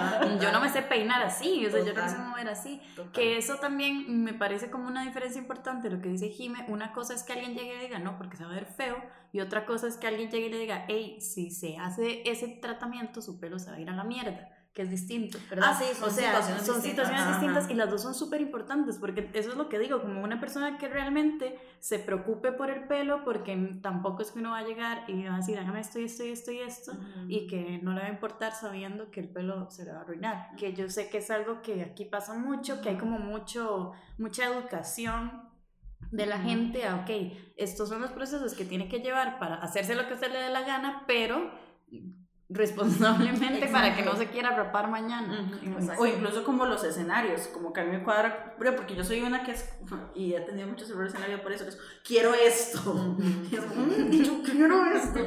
[0.42, 2.82] Yo no me sé peinar así, o sea, yo no me sé mover así.
[2.96, 3.12] Total.
[3.12, 6.66] Que eso también me parece como una diferencia importante, lo que dice Jime.
[6.68, 8.98] Una cosa es que alguien llegue y diga, no, porque se va a ver feo.
[9.34, 12.48] Y otra cosa es que alguien llegue y le diga, hey, si se hace ese
[12.48, 15.38] tratamiento, su pelo se va a ir a la mierda, que es distinto.
[15.50, 15.72] ¿verdad?
[15.72, 16.82] Ah, sí, son o sea, situaciones son distintas.
[17.08, 17.74] situaciones Ajá, distintas ajá.
[17.74, 20.78] y las dos son súper importantes, porque eso es lo que digo, como una persona
[20.78, 25.04] que realmente se preocupe por el pelo, porque tampoco es que uno va a llegar
[25.10, 26.92] y va a decir, hágame esto y esto y esto y esto
[27.28, 30.02] y que no le va a importar sabiendo que el pelo se le va a
[30.02, 30.56] arruinar.
[30.56, 34.46] Que yo sé que es algo que aquí pasa mucho, que hay como mucho, mucha
[34.46, 35.50] educación
[36.12, 37.10] de la gente a, ok,
[37.58, 40.50] estos son los procesos que tiene que llevar para hacerse lo que usted le dé
[40.50, 41.52] la gana, pero
[42.52, 45.50] responsablemente para que no se quiera rapar mañana.
[45.64, 46.02] Exacto.
[46.02, 49.44] O incluso como los escenarios, como que a mí me cuadra, porque yo soy una
[49.44, 49.70] que es,
[50.16, 53.16] y he tenido muchos errores en la vida por eso, que es, quiero esto,
[53.52, 55.20] y es como, "Mm, yo quiero esto,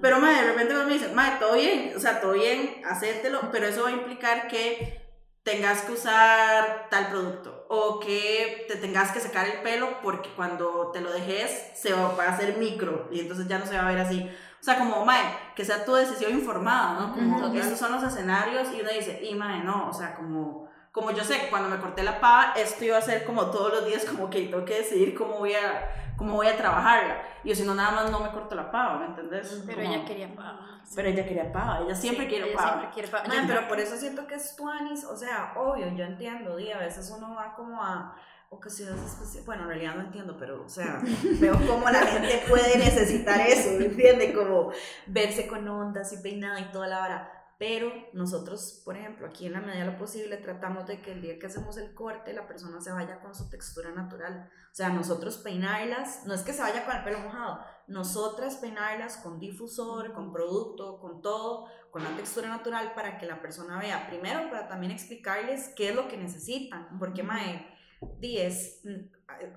[0.00, 3.66] pero madre, de repente me dicen, madre, todo bien, o sea, todo bien, hacértelo, pero
[3.66, 5.04] eso va a implicar que
[5.42, 10.90] tengas que usar tal producto o que te tengas que secar el pelo porque cuando
[10.92, 13.90] te lo dejes se va a hacer micro y entonces ya no se va a
[13.92, 14.28] ver así.
[14.66, 15.22] O sea, como, mae,
[15.54, 17.14] que sea tu decisión informada, ¿no?
[17.14, 21.12] Como, estos son los escenarios y uno dice, y mae, no, o sea, como, como
[21.12, 23.86] yo sé que cuando me corté la pava, esto iba a ser como todos los
[23.86, 27.22] días, como que tengo que decidir cómo voy a, cómo voy a trabajarla.
[27.44, 29.62] Y si no, nada más no me corto la pava, ¿me entendés?
[29.64, 30.80] Pero ella quería pava.
[30.96, 32.68] Pero ella quería pava, ella siempre quiere ella pava.
[32.70, 33.28] Siempre quiere pava.
[33.28, 37.14] Man, pero por eso siento que es tuanis, o sea, obvio, yo entiendo, a veces
[37.16, 38.16] uno va como a
[38.50, 41.02] ocasiones especiales, bueno, en realidad no entiendo, pero, o sea,
[41.40, 44.32] veo cómo la gente puede necesitar eso, ¿me entiende?
[44.32, 44.72] Como
[45.06, 47.32] verse con ondas y peinada y toda la hora.
[47.58, 51.22] Pero nosotros, por ejemplo, aquí en la medida de lo posible, tratamos de que el
[51.22, 54.50] día que hacemos el corte, la persona se vaya con su textura natural.
[54.70, 59.16] O sea, nosotros peinarlas, no es que se vaya con el pelo mojado, nosotras peinarlas
[59.16, 64.06] con difusor, con producto, con todo, con la textura natural para que la persona vea.
[64.06, 68.82] Primero, para también explicarles qué es lo que necesitan, porque, mae, 10,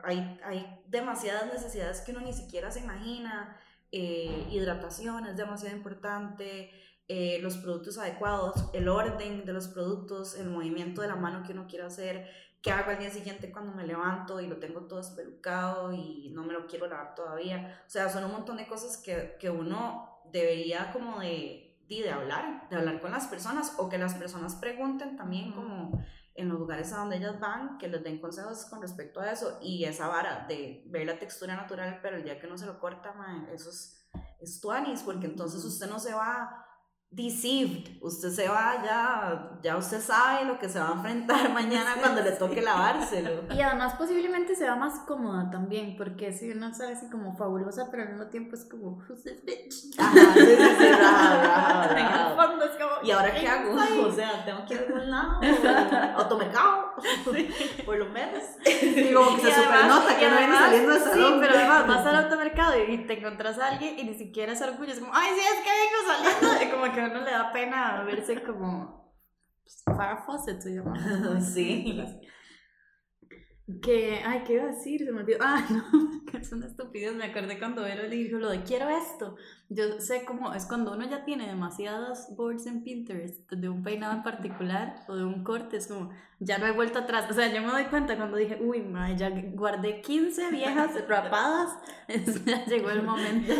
[0.04, 3.58] hay, hay demasiadas necesidades que uno ni siquiera se imagina.
[3.92, 6.72] Eh, hidratación es demasiado importante
[7.08, 11.54] eh, los productos adecuados, el orden de los productos, el movimiento de la mano que
[11.54, 12.30] uno quiere hacer,
[12.62, 16.44] qué hago al día siguiente cuando me levanto y lo tengo todo espelucado y no
[16.44, 17.82] me lo quiero lavar todavía.
[17.88, 22.70] O sea, son un montón de cosas que, que uno debería como de, de, hablar,
[22.70, 26.04] de hablar con las personas o que las personas pregunten también como
[26.40, 29.60] en los lugares a donde ellas van, que les den consejos con respecto a eso
[29.62, 32.80] y esa vara de ver la textura natural, pero el día que no se lo
[32.80, 36.66] corta, man, eso es, es tuanis, porque entonces usted no se va
[37.12, 37.98] deceived.
[38.02, 42.22] Usted se va ya, ya usted sabe lo que se va a enfrentar mañana cuando
[42.22, 43.44] le toque lavárselo.
[43.54, 47.88] Y además posiblemente se va más cómoda también, porque si uno sabe así como fabulosa,
[47.90, 49.98] pero al mismo tiempo es como, who's this bitch?
[50.00, 50.86] Ajá, sí, sí, sí,
[53.04, 53.76] ¿Y ahora qué hago?
[54.06, 55.42] O sea, tengo que ir a algún lado,
[56.18, 56.89] automercado,
[57.86, 58.44] por lo menos.
[58.66, 61.40] Y como que se supernota que no viene saliendo de Sí, salón.
[61.40, 64.92] pero además vas al automercado y te encontrás a alguien y ni siquiera es orgullo,
[64.92, 66.64] es como, ay, sí, es que vengo saliendo.
[66.66, 69.14] Y como que a uno le da pena verse como
[69.64, 69.84] pues,
[70.64, 71.42] se llama.
[71.42, 72.02] Sí.
[73.84, 75.06] Que, ay, ¿qué iba a decir?
[75.06, 75.38] Se me olvidó.
[75.42, 77.14] Ah, no, que es una estupidez.
[77.16, 79.36] Me acordé cuando Vero le dijo lo de quiero esto.
[79.70, 84.14] Yo sé cómo es cuando uno ya tiene demasiadas boards en Pinterest de un peinado
[84.16, 87.30] en particular o de un corte, es como, ya no he vuelto atrás.
[87.30, 91.78] O sea, yo me doy cuenta cuando dije, uy, ma, ya guardé 15 viejas rapadas,
[92.08, 93.54] es- ya llegó el momento.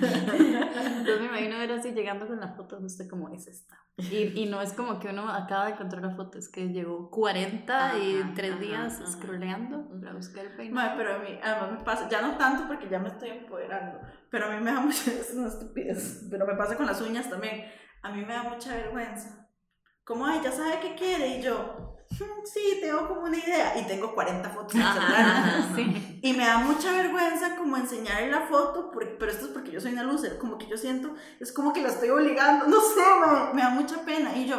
[0.00, 3.76] Entonces me imagino ver así llegando con la foto justo como es esta.
[3.98, 7.10] Y, y no es como que uno acaba de encontrar la foto, es que llegó
[7.10, 9.04] 40 y Ajá, tres ajá, días ajá.
[9.26, 10.96] Scrolleando para buscar el peinado.
[10.96, 14.46] pero a mí, además me pasa, ya no tanto porque ya me estoy empoderando, pero
[14.46, 17.64] a mí me da mucha, es una estupidez, pero me pasa con las uñas también,
[18.02, 19.48] a mí me da mucha vergüenza.
[20.04, 23.86] Como, ay, ya sabe qué quiere, y yo, "Hmm, sí, tengo como una idea, y
[23.88, 25.20] tengo 40 fotos en el celular.
[25.20, 25.74] Ajá.
[25.74, 26.20] Sí.
[26.22, 29.80] Y me da mucha vergüenza como enseñarle la foto, porque, pero esto es porque yo
[29.80, 33.00] soy una loser, como que yo siento, es como que la estoy obligando, no sé,
[33.20, 34.36] me, me da mucha pena.
[34.36, 34.56] Y yo,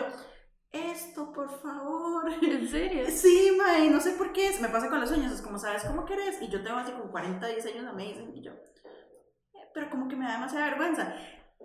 [0.72, 2.32] esto, por favor.
[2.44, 3.06] ¿En serio?
[3.10, 5.84] Sí, mae, no sé por qué, es- me pasa con las uñas, es como, ¿sabes
[5.84, 6.42] cómo querés?
[6.42, 10.08] Y yo tengo así como 40 diseños, no me dicen, y yo, "Eh", pero como
[10.08, 11.14] que me da demasiada vergüenza.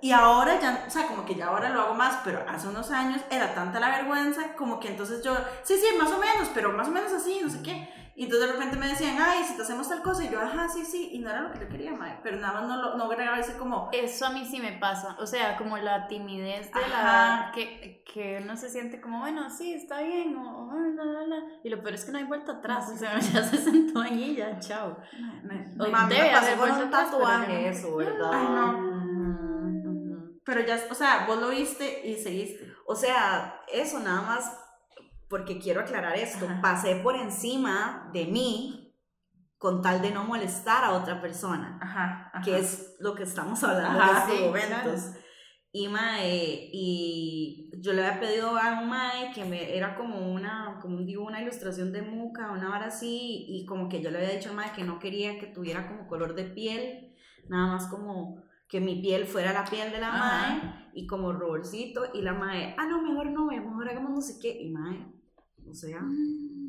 [0.01, 2.91] Y ahora ya, o sea, como que ya ahora lo hago más, pero hace unos
[2.91, 6.73] años era tanta la vergüenza, como que entonces yo, sí, sí, más o menos, pero
[6.73, 7.88] más o menos así, no sé qué.
[8.14, 10.68] Y entonces de repente me decían, ay, si te hacemos tal cosa, y yo, ajá,
[10.68, 12.96] sí, sí, y no era lo que yo quería, mae, pero nada más no, lo,
[12.98, 16.70] no agregaba ese como, Eso a mí sí me pasa, o sea, como la timidez
[16.72, 17.53] de la Ajá.
[17.53, 21.37] que, que uno se siente como, bueno, sí, está bien, o o, la, la, la.
[21.64, 24.33] y lo peor es que no hay vuelta atrás, o sea, ya se sentó ahí
[24.33, 24.98] y ya, chao.
[25.44, 28.31] mae, O mae, Mami, debe me pasó con un tatuaje eso, ¿verdad?
[28.33, 28.92] Ay, no.
[30.44, 32.72] Pero ya, o sea, vos lo viste y seguiste.
[32.85, 34.62] O sea, eso nada más
[35.33, 36.45] porque quiero aclarar esto.
[36.45, 36.61] Ajá.
[36.61, 38.95] Pasé por encima de mí
[39.57, 42.45] con tal de no molestar a otra persona, Ajá, ajá.
[42.45, 45.01] que es lo que estamos hablando en estos sí, momentos.
[45.73, 50.79] Y mae, y yo le había pedido a un mae que me era como una,
[50.83, 54.37] como un una ilustración de muca, una vara así, y como que yo le había
[54.37, 57.14] dicho al mae que no quería que tuviera como color de piel,
[57.49, 60.61] nada más como que mi piel fuera la piel de la Ajá.
[60.61, 64.38] mae, y como roborcito, y la mae, ah no, mejor no, mejor hagamos no sé
[64.42, 65.22] qué, y mae,
[65.68, 66.03] o sea,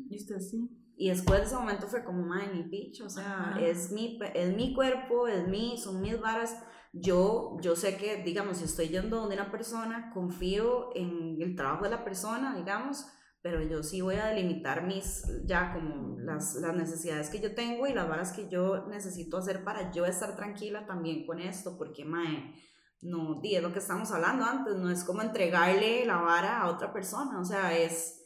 [0.08, 0.68] ¿Y usted sí?
[0.96, 3.60] y después de ese momento fue como, madre, mi bicho, o sea, Ajá.
[3.60, 6.56] es mi, es mi cuerpo, es mi, son mis varas.
[6.92, 11.84] Yo, yo sé que, digamos, si estoy yendo donde una persona, confío en el trabajo
[11.84, 13.06] de la persona, digamos,
[13.42, 17.86] pero yo sí voy a delimitar mis, ya como las, las necesidades que yo tengo
[17.88, 22.04] y las varas que yo necesito hacer para yo estar tranquila también con esto, porque,
[22.04, 22.54] mae,
[23.02, 26.70] no, di, es lo que estamos hablando antes, no es como entregarle la vara a
[26.70, 28.23] otra persona, o sea, es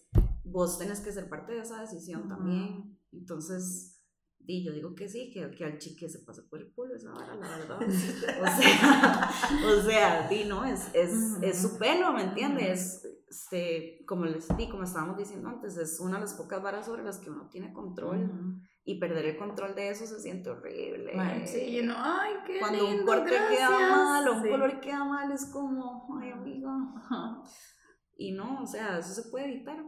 [0.51, 2.99] vos tenés que ser parte de esa decisión también.
[3.13, 3.99] Entonces,
[4.39, 7.13] di, yo digo que sí, que, que al chique se pase por el culo esa
[7.13, 7.79] vara, la verdad.
[7.87, 9.31] o sea,
[9.79, 13.05] o sea, di, no, es, es, es su pelo, ¿me entiendes?
[13.29, 17.05] Este, como les di, como estábamos diciendo antes, es una de las pocas varas sobre
[17.05, 18.63] las que uno tiene control.
[18.85, 21.13] Y perder el control de eso se siente horrible.
[21.47, 25.45] sí, no, ay, qué Cuando un corte queda mal o un color queda mal, es
[25.53, 26.71] como, ay, amigo.
[28.21, 29.79] Y no, o sea, eso se puede evitar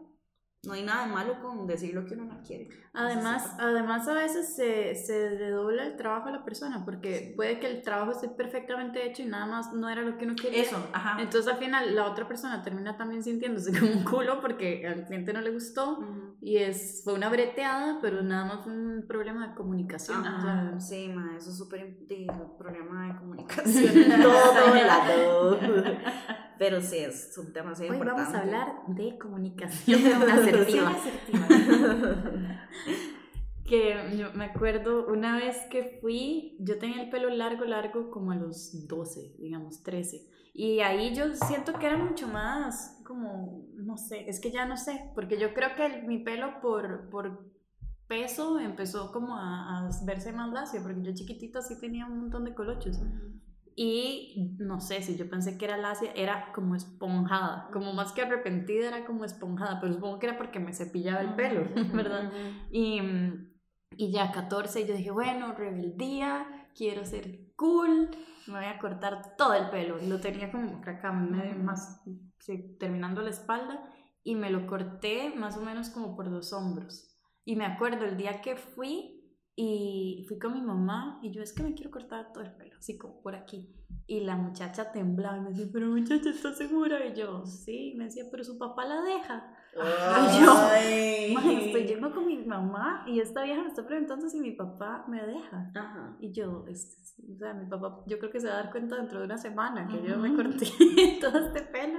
[0.63, 2.69] no hay nada malo con decir lo que uno no quiere.
[2.93, 7.67] Además, además a veces se, se redobla el trabajo a la persona, porque puede que
[7.67, 10.63] el trabajo esté perfectamente hecho y nada más no era lo que uno quería.
[10.63, 11.21] Eso, ajá.
[11.21, 15.33] Entonces al final la otra persona termina también sintiéndose como un culo porque al cliente
[15.33, 15.99] no le gustó
[16.43, 20.23] y es, fue una breteada, pero nada más fue un problema de comunicación.
[20.79, 21.97] sí, ma, eso es súper
[22.59, 25.59] problema de comunicación todo lado.
[26.61, 28.21] Pero sí, es un tema muy importante.
[28.21, 30.95] Hoy vamos a hablar de comunicación asertiva.
[33.65, 38.33] que yo me acuerdo una vez que fui, yo tenía el pelo largo, largo como
[38.33, 40.29] a los 12, digamos, 13.
[40.53, 44.77] Y ahí yo siento que era mucho más como, no sé, es que ya no
[44.77, 47.43] sé, porque yo creo que mi pelo por, por
[48.07, 52.45] peso empezó como a, a verse más lacio, porque yo chiquitito sí tenía un montón
[52.45, 52.99] de colochos.
[53.83, 58.21] Y no sé, si yo pensé que era lacia, era como esponjada, como más que
[58.21, 62.31] arrepentida, era como esponjada, pero supongo que era porque me cepillaba el pelo, ¿verdad?
[62.71, 63.01] Y,
[63.97, 68.11] y ya 14, yo dije, bueno, rebeldía, quiero ser cool,
[68.49, 69.97] me voy a cortar todo el pelo.
[69.97, 72.03] Lo tenía como acá, medio más,
[72.79, 73.83] terminando la espalda,
[74.23, 77.19] y me lo corté más o menos como por dos hombros.
[77.47, 79.20] Y me acuerdo el día que fui,
[79.63, 82.75] y fui con mi mamá y yo es que me quiero cortar todo el pelo,
[82.79, 83.69] así como por aquí.
[84.07, 87.05] Y la muchacha temblaba y me decía, pero muchacha, ¿estás segura?
[87.05, 89.55] Y yo, sí, me decía, pero su papá la deja.
[89.75, 94.53] Y yo, estoy yendo con mi mamá y esta vieja me está preguntando si mi
[94.53, 95.71] papá me deja.
[96.21, 96.97] Y yo, este,
[97.31, 99.37] o sea, mi papá, yo creo que se va a dar cuenta dentro de una
[99.37, 100.67] semana que yo me corté
[101.21, 101.99] todo este pelo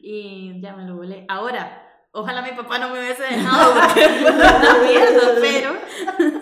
[0.00, 1.26] y ya me lo volé.
[1.28, 4.08] Ahora, Ojalá mi papá no me hubiese dejado porque
[5.40, 5.74] pero
[6.16, 6.39] por lo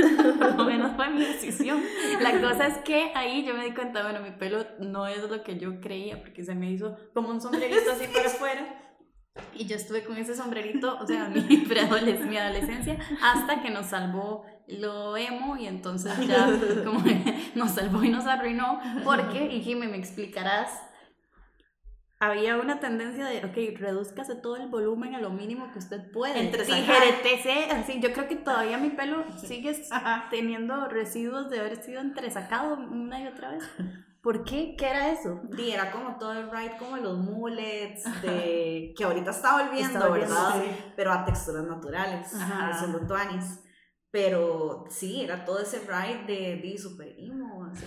[1.27, 1.83] decisión.
[2.21, 5.43] La cosa es que ahí yo me di cuenta, bueno, mi pelo no es lo
[5.43, 8.85] que yo creía porque se me hizo como un sombrerito así para afuera.
[9.55, 11.41] Y yo estuve con ese sombrerito, o sea, mi,
[12.29, 16.47] mi adolescencia, hasta que nos salvó lo emo y entonces ya
[16.85, 17.03] como
[17.55, 18.81] nos salvó y nos arruinó.
[19.05, 20.71] Porque, y Jimmy, me explicarás
[22.21, 26.41] había una tendencia de, ok, reduzcase todo el volumen a lo mínimo que usted puede.
[26.41, 29.81] Entre así, yo creo que todavía mi pelo sigue
[30.31, 33.65] teniendo residuos de haber sido entresacado una y otra vez.
[34.21, 34.75] ¿Por qué?
[34.77, 35.41] ¿Qué era eso?
[35.57, 40.61] Y era como todo el ride, como los mullets, de, que ahorita está volviendo, ¿verdad?
[40.97, 42.29] Pero a texturas naturales,
[42.81, 43.61] son los tuanis.
[44.11, 47.85] Pero sí, era todo ese ride de, de super emo, así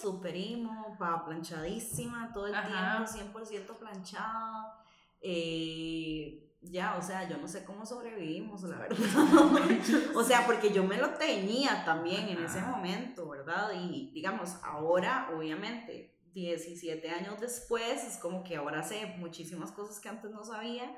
[0.00, 4.84] super imo, planchadísima todo el tiempo, 100% planchada.
[5.20, 8.98] Eh, ya, o sea, yo no sé cómo sobrevivimos, la verdad.
[10.14, 13.72] o sea, porque yo me lo tenía también en ese momento, ¿verdad?
[13.74, 20.08] Y digamos, ahora, obviamente, 17 años después, es como que ahora sé muchísimas cosas que
[20.08, 20.90] antes no sabía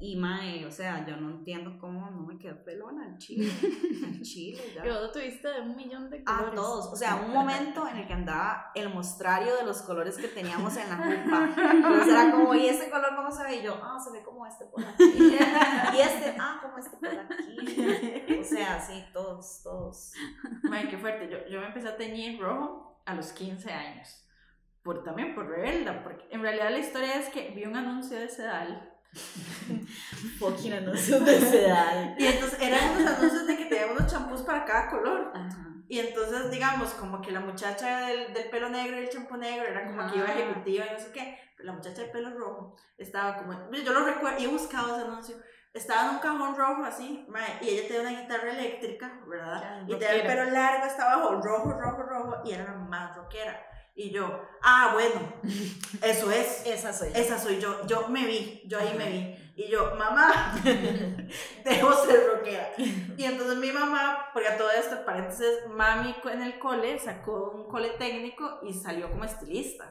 [0.00, 3.50] y mae, o sea, yo no entiendo cómo no me quedó pelona en Chile.
[4.08, 4.82] En Chile, ya.
[4.82, 6.50] Pero tuviste un millón de colores.
[6.50, 6.86] Ah, todos.
[6.86, 10.76] O sea, un momento en el que andaba el mostrario de los colores que teníamos
[10.76, 11.50] en la jupa.
[11.72, 13.56] Entonces era como, ¿y este color cómo se ve?
[13.56, 15.04] Y yo, ah, se ve como este por aquí.
[15.08, 18.38] Y este, ah, como este por aquí.
[18.40, 20.12] O sea, sí, todos, todos.
[20.62, 21.28] Mae, qué fuerte.
[21.28, 24.24] Yo, yo me empecé a teñir rojo a los 15 años.
[24.82, 28.28] Por, también por rebelda, porque en realidad la historia es que vi un anuncio de
[28.28, 28.87] Sedal
[30.38, 32.14] Fucking anuncios de sedal.
[32.18, 35.32] Y entonces eran unos anuncios de que teníamos unos champús para cada color.
[35.88, 39.66] Y entonces, digamos, como que la muchacha del, del pelo negro y el champú negro
[39.66, 41.38] era como que iba ejecutiva y no sé qué.
[41.56, 43.70] Pero la muchacha del pelo rojo estaba como.
[43.72, 45.36] Yo lo recuerdo, y he buscado ese anuncio.
[45.72, 47.26] Estaba en un cajón rojo así,
[47.60, 49.82] y ella tenía una guitarra eléctrica, ¿verdad?
[49.86, 53.64] y tenía el pelo largo, estaba abajo, rojo, rojo, rojo, y era la más rockera.
[53.98, 55.20] Y yo, ah, bueno,
[56.00, 56.62] eso es.
[56.66, 57.08] Esa soy.
[57.16, 57.84] Esa soy yo.
[57.88, 59.52] Yo me vi, yo ahí me vi.
[59.56, 60.54] Y yo, mamá,
[61.64, 62.70] debo ser rockera.
[62.78, 67.68] Y entonces mi mamá, porque a todo esto, paréntesis, mami en el cole sacó un
[67.68, 69.90] cole técnico y salió como estilista.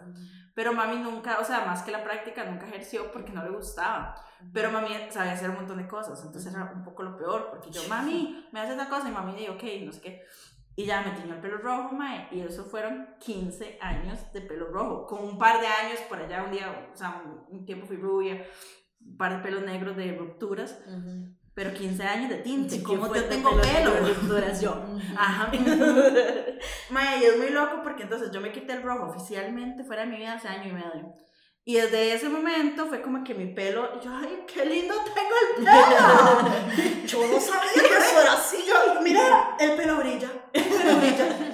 [0.55, 4.15] Pero mami nunca, o sea, más que la práctica, nunca ejerció porque no le gustaba.
[4.53, 6.23] Pero mami sabía hacer un montón de cosas.
[6.23, 9.35] Entonces era un poco lo peor, porque yo, mami, me hace una cosa y mami
[9.35, 10.25] dijo, ok, no sé qué.
[10.79, 14.67] Y ya me tiñó el pelo rojo, mae, y eso fueron 15 años de pelo
[14.67, 17.87] rojo, con un par de años por allá, un día, o sea, un, un tiempo
[17.87, 18.45] fui rubia,
[19.01, 20.79] un par de pelos negros de rupturas,
[21.55, 23.91] pero 15 años de tinte, ¿cómo fue yo tengo pelo pelo?
[23.91, 24.61] de rupturas?
[24.61, 24.79] Yo.
[25.17, 25.51] Ajá.
[26.91, 30.09] Mae, y es muy loco porque entonces yo me quité el rojo oficialmente fuera de
[30.09, 31.15] mi vida hace año y medio.
[31.67, 35.65] Y desde ese momento fue como que mi pelo, yo, ay, qué lindo tengo el
[35.65, 37.03] pelo.
[37.05, 38.57] Yo no sabía que eso era así.
[38.65, 40.29] yo, mira, el pelo brilla.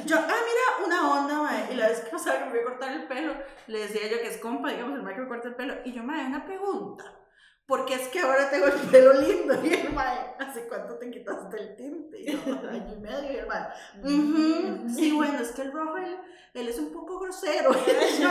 [0.05, 1.73] Yo, ah, mira, una onda, mae.
[1.73, 3.33] Y la vez que pasaba que me fui a cortar el pelo,
[3.67, 5.75] le decía yo que es compa, digamos, el mae que me corta el pelo.
[5.85, 7.19] Y yo, mae, una pregunta.
[7.65, 9.55] Porque es que ahora tengo el pelo lindo.
[9.63, 12.19] Y el mae, ¿hace cuánto te quitaste el tinte?
[12.19, 12.39] Y yo,
[12.69, 13.31] año y medio.
[13.31, 13.67] Y el mae,
[14.03, 16.17] "Ujú, sí, bueno, es que el rojo, él,
[16.53, 17.71] él es un poco grosero.
[18.19, 18.29] Yo,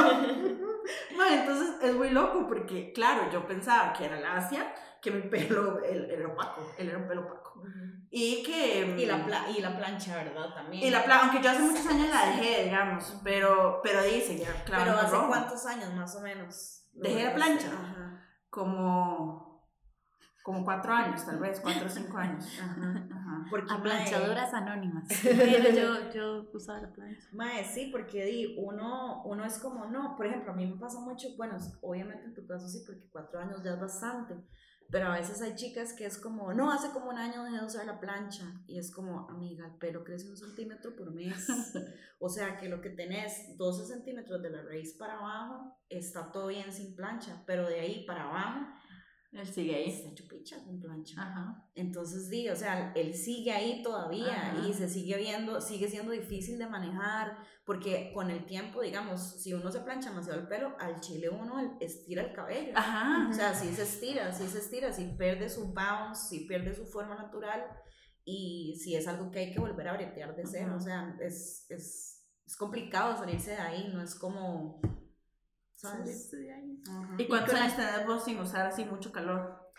[1.16, 5.22] mae, entonces es muy loco porque, claro, yo pensaba que era la Asia, que mi
[5.28, 7.62] pelo él, era opaco, él era un pelo opaco.
[8.10, 8.94] Y que...
[8.98, 10.54] Y la, pla- y la plancha, ¿verdad?
[10.54, 10.82] También.
[10.84, 14.64] Y la plancha, aunque yo hace muchos años la dejé, digamos, pero, pero dice ya,
[14.64, 15.28] claro, Pero ¿hace rojo.
[15.28, 16.88] cuántos años más o menos?
[16.92, 17.68] Dejé la plancha.
[17.68, 18.26] Ajá.
[18.50, 19.66] Como,
[20.42, 22.44] como cuatro años, tal vez, cuatro o cinco años.
[22.60, 23.06] Ajá.
[23.10, 23.46] Ajá.
[23.48, 25.04] Porque, A mae, planchadoras anónimas.
[25.24, 27.28] Mira, yo, yo usaba la plancha.
[27.32, 31.00] Mae, sí, porque di, uno, uno es como, no, por ejemplo, a mí me pasa
[31.00, 34.34] mucho, bueno, obviamente en tu caso sí, porque cuatro años ya es bastante,
[34.92, 37.64] pero a veces hay chicas que es como, no, hace como un año dejé de
[37.64, 41.34] usar la plancha, y es como, amiga, el pelo crece un centímetro por mes,
[42.20, 46.48] o sea que lo que tenés 12 centímetros de la raíz para abajo, está todo
[46.48, 48.66] bien sin plancha, pero de ahí para abajo,
[49.32, 49.88] Él sigue ahí.
[49.88, 51.20] está hecho picha con plancha.
[51.20, 51.66] Ajá.
[51.74, 54.68] Entonces, di, o sea, él sigue ahí todavía Ajá.
[54.68, 59.54] y se sigue viendo, sigue siendo difícil de manejar, porque con el tiempo, digamos, si
[59.54, 62.72] uno se plancha demasiado el pelo, al chile uno estira el cabello.
[62.74, 63.28] Ajá.
[63.30, 66.84] O sea, sí se estira, sí se estira, sí pierde su bounce, sí pierde su
[66.84, 67.64] forma natural
[68.24, 70.74] y sí es algo que hay que volver a bretear de cero.
[70.76, 74.80] O sea, es, es, es complicado salirse de ahí, no es como,
[75.82, 76.30] ¿sabes?
[76.88, 77.14] Ajá.
[77.18, 79.72] ¿Y cuántos años tenés vos sin usar así mucho calor?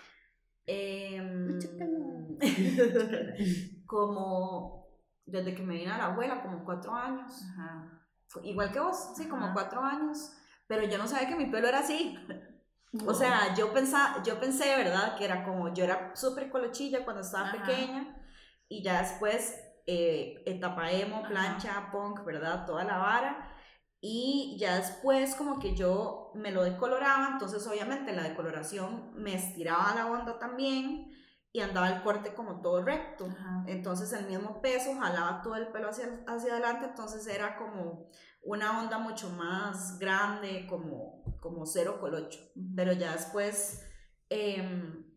[0.66, 2.38] Em, Mucho calor.
[3.86, 4.88] como
[5.26, 7.42] desde que me vine a la abuela, como cuatro años.
[7.52, 8.02] Ajá.
[8.44, 9.54] Igual que vos, sí, como Ajá.
[9.54, 10.34] cuatro años.
[10.68, 12.18] Pero yo no sabía que mi pelo era así.
[13.06, 15.16] O sea, yo, pensaba, yo pensé, ¿verdad?
[15.18, 17.66] Que era como, yo era súper colochilla cuando estaba Ajá.
[17.66, 18.18] pequeña.
[18.68, 19.56] Y ya después,
[19.88, 21.28] eh, etapa emo, Ajá.
[21.30, 22.66] plancha, punk, ¿verdad?
[22.66, 23.53] Toda la vara.
[24.06, 29.96] Y ya después como que yo me lo decoloraba, entonces obviamente la decoloración me estiraba
[29.96, 31.10] la onda también
[31.54, 33.28] y andaba el corte como todo recto.
[33.28, 33.64] Ajá.
[33.66, 38.10] Entonces el mismo peso jalaba todo el pelo hacia, hacia adelante, entonces era como
[38.42, 42.42] una onda mucho más grande, como, como cero colocho.
[42.76, 43.86] Pero ya después
[44.28, 45.13] em,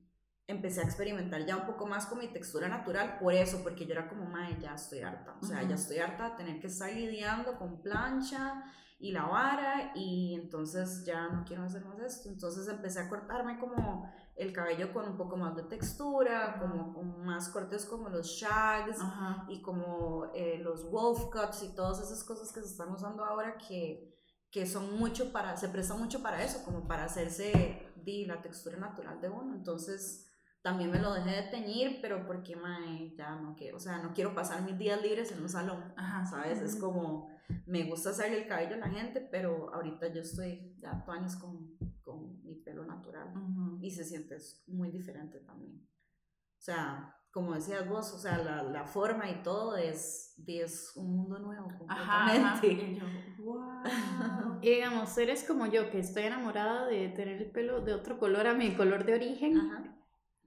[0.48, 3.92] empecé a experimentar ya un poco más con mi textura natural, por eso, porque yo
[3.92, 5.36] era como, mae, ya estoy harta.
[5.40, 8.64] O sea, ya estoy harta de tener que estar lidiando con plancha
[8.98, 12.28] y la vara, y entonces ya no quiero hacer más esto.
[12.28, 17.24] Entonces empecé a cortarme como el cabello con un poco más de textura, como con
[17.24, 19.46] más cortes como los shags Ajá.
[19.48, 23.56] y como eh, los wolf cuts y todas esas cosas que se están usando ahora
[23.56, 24.14] que,
[24.50, 27.82] que son mucho para, se prestan mucho para eso, como para hacerse
[28.26, 29.54] la textura natural de uno.
[29.54, 30.25] Entonces
[30.66, 34.12] también me lo dejé de teñir, pero porque mae, ya no quiero, o sea, no
[34.12, 36.26] quiero pasar mis días libres en un salón, Ajá.
[36.26, 36.60] ¿sabes?
[36.60, 37.28] Es como,
[37.66, 41.70] me gusta hacerle el cabello a la gente, pero ahorita yo estoy ya años con,
[42.02, 43.32] con mi pelo natural
[43.80, 45.88] y se siente muy diferente también.
[46.58, 51.14] O sea, como decías vos, o sea, la, la forma y todo es, es un
[51.16, 52.60] mundo nuevo Ajá, ajá.
[52.60, 52.92] completamente.
[52.92, 54.58] Y yo, wow.
[54.62, 58.48] Y digamos, eres como yo, que estoy enamorada de tener el pelo de otro color
[58.48, 59.95] a mi color de origen, Ajá.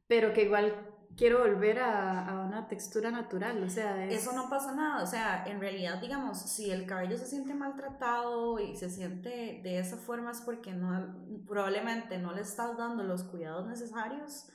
[0.10, 4.24] Pero que igual quiero volver a, a una textura natural, o sea, es...
[4.24, 8.58] Eso no pasa nada, o sea, en realidad, digamos, si el cabello se siente maltratado
[8.58, 13.24] y se siente de esa forma es porque no, probablemente no le estás dando los
[13.24, 14.48] cuidados necesarios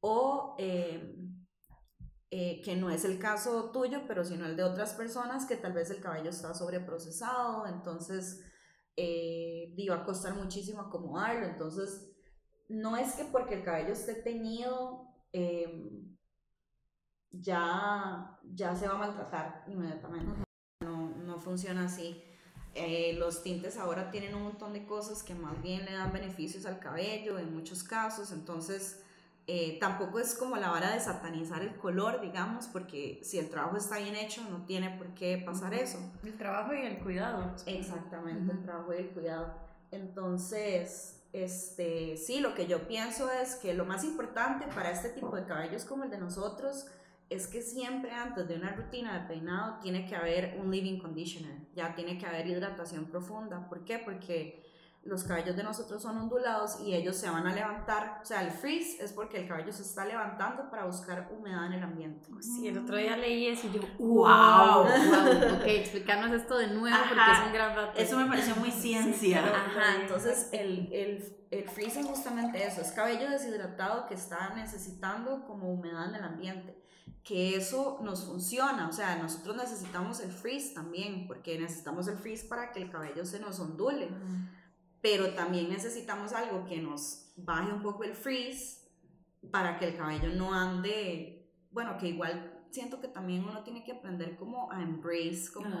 [0.00, 1.14] o eh,
[2.30, 5.74] eh, que no es el caso tuyo, pero sino el de otras personas que tal
[5.74, 8.42] vez el cabello está sobreprocesado, entonces
[8.96, 12.13] eh, iba a costar muchísimo acomodarlo, entonces
[12.68, 15.90] no es que porque el cabello esté teñido eh,
[17.30, 20.44] ya, ya se va a maltratar inmediatamente.
[20.80, 22.22] No, no funciona así.
[22.74, 26.66] Eh, los tintes ahora tienen un montón de cosas que más bien le dan beneficios
[26.66, 29.04] al cabello en muchos casos, entonces
[29.46, 33.76] eh, tampoco es como la vara de satanizar el color, digamos, porque si el trabajo
[33.76, 35.98] está bien hecho no tiene por qué pasar eso.
[36.24, 37.54] El trabajo y el cuidado.
[37.66, 39.54] Exactamente, el trabajo y el cuidado.
[39.92, 45.34] Entonces, este, sí, lo que yo pienso es que lo más importante para este tipo
[45.34, 46.86] de cabellos como el de nosotros
[47.28, 51.56] es que siempre antes de una rutina de peinado tiene que haber un living conditioner,
[51.74, 53.68] ya tiene que haber hidratación profunda.
[53.68, 53.98] ¿Por qué?
[53.98, 54.63] Porque
[55.04, 58.50] los cabellos de nosotros son ondulados y ellos se van a levantar, o sea, el
[58.50, 62.28] freeze es porque el cabello se está levantando para buscar humedad en el ambiente.
[62.40, 64.84] Sí, el otro día leí eso y yo, wow, wow.
[64.84, 67.98] ok, explicarnos esto de nuevo porque es un gran dato.
[67.98, 69.44] Eso me pareció muy ciencia.
[69.44, 75.44] Ajá, entonces el, el, el freeze es justamente eso, es cabello deshidratado que está necesitando
[75.46, 76.82] como humedad en el ambiente
[77.22, 82.46] que eso nos funciona, o sea, nosotros necesitamos el freeze también, porque necesitamos el freeze
[82.46, 84.10] para que el cabello se nos ondule
[85.04, 88.88] pero también necesitamos algo que nos baje un poco el freeze
[89.52, 93.92] para que el cabello no ande, bueno, que igual siento que también uno tiene que
[93.92, 95.76] aprender como a embrace como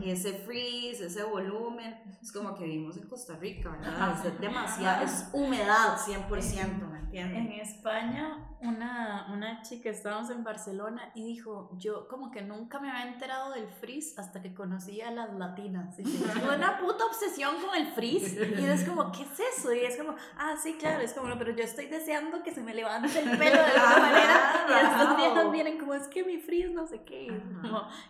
[0.00, 1.92] ese freeze, ese volumen.
[2.22, 4.24] Es como que vivimos en Costa Rica, ¿verdad?
[4.24, 7.36] Es demasiado, es humedad 100%, ¿me entiendes?
[7.36, 12.90] En España, una, una chica, estábamos en Barcelona y dijo, yo como que nunca me
[12.90, 15.98] había enterado del freeze hasta que conocí a las latinas.
[15.98, 18.54] Y una puta obsesión con el freeze.
[18.58, 19.72] Y es como, ¿qué es eso?
[19.72, 22.60] Y es como, ah, sí, claro, es como, no, pero yo estoy deseando que se
[22.62, 24.66] me levante el pelo de alguna manera.
[24.68, 27.40] Y estos viejos vienen como, es que mi frizz, no sé qué.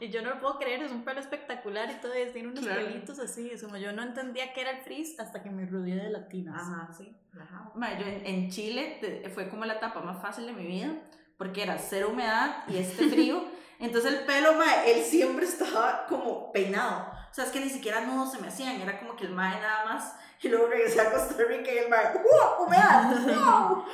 [0.00, 2.64] y yo no lo puedo creer, es un pelo espectacular y todo, es, tiene unos
[2.64, 3.50] pelitos así.
[3.50, 6.62] Es como yo no entendía qué era el frizz hasta que me rodeé de latinas.
[6.62, 7.14] Ajá, sí.
[7.40, 7.72] Ajá.
[7.98, 10.97] yo en, Chile fue como la etapa más fácil de mi vida,
[11.39, 13.43] porque era cero humedad y este frío.
[13.78, 14.51] Entonces el pelo,
[14.86, 17.12] él siempre estaba como peinado.
[17.30, 19.61] O sea, es que ni siquiera nudos se me hacían, era como que el mae
[19.61, 20.14] nada más.
[20.43, 22.64] Y luego regresé a Costa Rica y el mae, ¡uh!
[22.64, 23.26] ¡Humedad!
[23.26, 23.84] ¡Wow!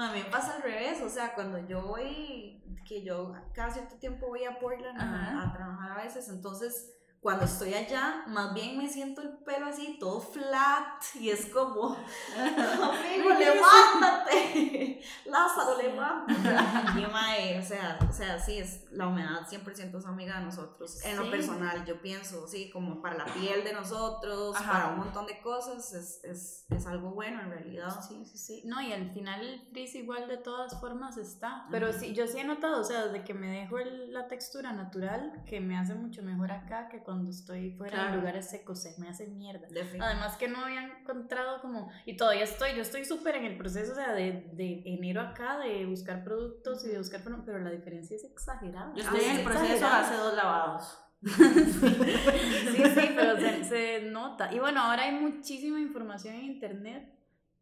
[0.00, 4.28] A me pasa al revés, o sea, cuando yo voy que yo cada cierto tiempo
[4.28, 6.92] voy a Portland a, trabajar a veces, entonces
[7.22, 11.94] cuando estoy allá, más bien me siento el pelo así, todo flat, y es como,
[12.36, 16.32] amigo, levántate, Lázaro, levántate.
[16.98, 21.04] Y mae, o sea, o sea, sí, es, la humedad 100% es amiga de nosotros.
[21.04, 25.26] En lo personal, yo pienso, sí, como para la piel de nosotros, para un montón
[25.26, 28.00] de cosas, es, es, es, algo bueno en realidad.
[28.06, 28.62] Sí, sí, sí.
[28.64, 31.66] No, y al final el frizz igual de todas formas está.
[31.70, 35.44] Pero sí, yo sí he notado, o sea, desde que me dejo la textura natural,
[35.46, 39.08] que me hace mucho mejor acá que cuando estoy fuera de lugares secos, se me
[39.08, 39.66] hace mierda.
[40.00, 43.92] Además que no había encontrado como, y todavía estoy, yo estoy súper en el proceso,
[43.92, 48.16] o sea, de, de, enero acá, de buscar productos y de buscar, pero la diferencia
[48.16, 48.92] es exagerada.
[48.94, 50.98] Yo estoy en el proceso hace dos lavados.
[51.22, 54.52] sí, sí, pero se, se, nota.
[54.52, 57.14] Y bueno, ahora hay muchísima información en internet,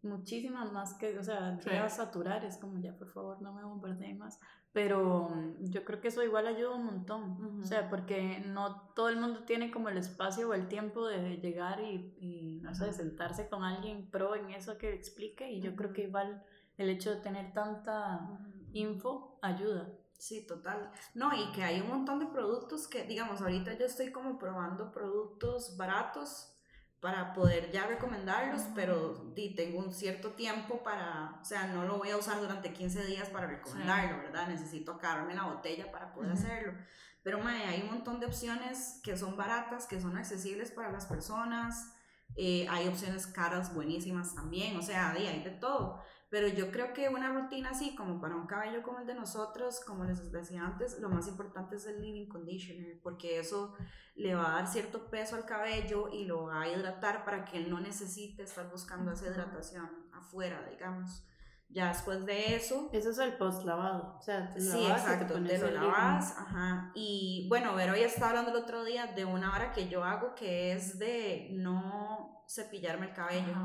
[0.02, 3.64] muchísima más que, o sea, llega a saturar, es como ya, por favor, no me
[3.64, 4.38] bombardeen más.
[4.72, 7.60] Pero mm, yo creo que eso igual ayuda un montón.
[7.60, 11.36] O sea, porque no todo el mundo tiene como el espacio o el tiempo de
[11.38, 15.50] llegar y, y no sé, sentarse con alguien pro en eso que explique.
[15.50, 16.44] Y yo creo que igual
[16.76, 18.38] el hecho de tener tanta
[18.72, 19.92] info ayuda.
[20.20, 20.90] Sí, total.
[21.14, 24.92] No, y que hay un montón de productos que, digamos, ahorita yo estoy como probando
[24.92, 26.54] productos baratos
[27.00, 31.96] para poder ya recomendarlos, pero di, tengo un cierto tiempo para, o sea, no lo
[31.96, 34.48] voy a usar durante 15 días para recomendarlo, ¿verdad?
[34.48, 36.74] Necesito acabarme la botella para poder hacerlo.
[37.22, 41.06] Pero mae, hay un montón de opciones que son baratas, que son accesibles para las
[41.06, 41.94] personas.
[42.36, 46.02] Eh, hay opciones caras buenísimas también, o sea, di, hay de todo.
[46.30, 49.80] Pero yo creo que una rutina así, como para un cabello como el de nosotros,
[49.84, 53.74] como les decía antes, lo más importante es el living conditioner, porque eso
[54.14, 57.58] le va a dar cierto peso al cabello y lo va a hidratar para que
[57.58, 61.26] él no necesite estar buscando esa hidratación afuera, digamos.
[61.68, 62.90] Ya después de eso...
[62.92, 66.92] Eso es el post lavado, o sea, te sí, exacto, te, lo lavas, ajá.
[66.94, 70.36] Y bueno, Vero ya estaba hablando el otro día de una hora que yo hago
[70.36, 73.56] que es de no cepillarme el cabello.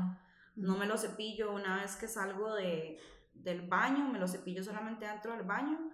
[0.56, 2.98] No me lo cepillo una vez que salgo de,
[3.34, 5.90] del baño, me lo cepillo solamente dentro del baño,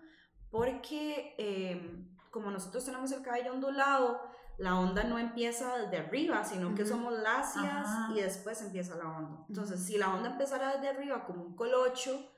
[0.51, 4.21] porque em, como nosotros tenemos el cabello ondulado,
[4.59, 9.45] la onda no empieza desde arriba, sino que somos lacias y después empieza la onda.
[9.49, 12.31] Entonces, si la onda empezara desde arriba como un colocho,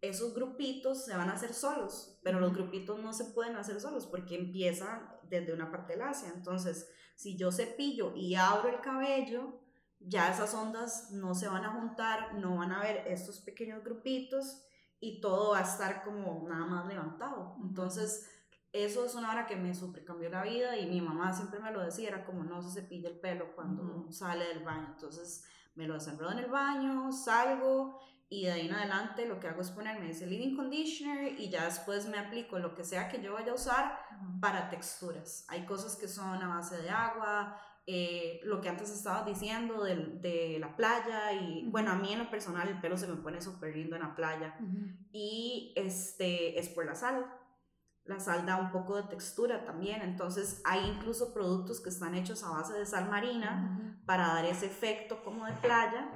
[0.00, 4.06] esos grupitos se van a hacer solos, pero los grupitos no se pueden hacer solos
[4.06, 6.30] porque empiezan desde una parte lacia.
[6.34, 9.59] Entonces, si yo cepillo y abro el cabello,
[10.00, 14.62] ya esas ondas no se van a juntar, no van a ver estos pequeños grupitos
[14.98, 17.56] y todo va a estar como nada más levantado.
[17.62, 18.28] Entonces,
[18.72, 21.72] eso es una hora que me super cambió la vida y mi mamá siempre me
[21.72, 24.88] lo decía, era como no se cepilla el pelo cuando sale del baño.
[24.92, 25.44] Entonces,
[25.74, 29.60] me lo desenredo en el baño, salgo y de ahí en adelante lo que hago
[29.60, 33.32] es ponerme ese living conditioner y ya después me aplico lo que sea que yo
[33.32, 33.98] vaya a usar
[34.40, 35.44] para texturas.
[35.48, 39.96] Hay cosas que son a base de agua, eh, lo que antes estabas diciendo de,
[40.20, 43.40] de la playa y bueno, a mí en lo personal el pelo se me pone
[43.40, 44.56] súper lindo en la playa
[45.12, 47.26] y este es por la sal.
[48.04, 52.44] la sal da un poco de textura también, entonces hay incluso productos que están hechos
[52.44, 56.10] a base de sal marina para dar ese efecto como de playa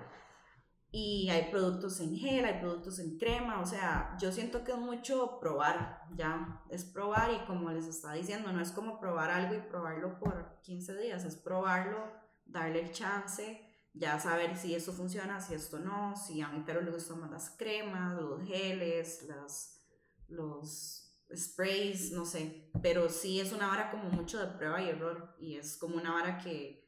[0.97, 4.79] y hay productos en gel, hay productos en crema, o sea, yo siento que es
[4.79, 9.57] mucho probar, ya, es probar y como les está diciendo, no es como probar algo
[9.57, 11.99] y probarlo por 15 días, es probarlo,
[12.47, 13.61] darle el chance,
[13.93, 17.31] ya saber si esto funciona, si esto no, si a mi perro le gustan más
[17.33, 19.85] las cremas, los geles, las,
[20.29, 25.35] los sprays, no sé, pero sí es una vara como mucho de prueba y error
[25.41, 26.84] y es como una vara que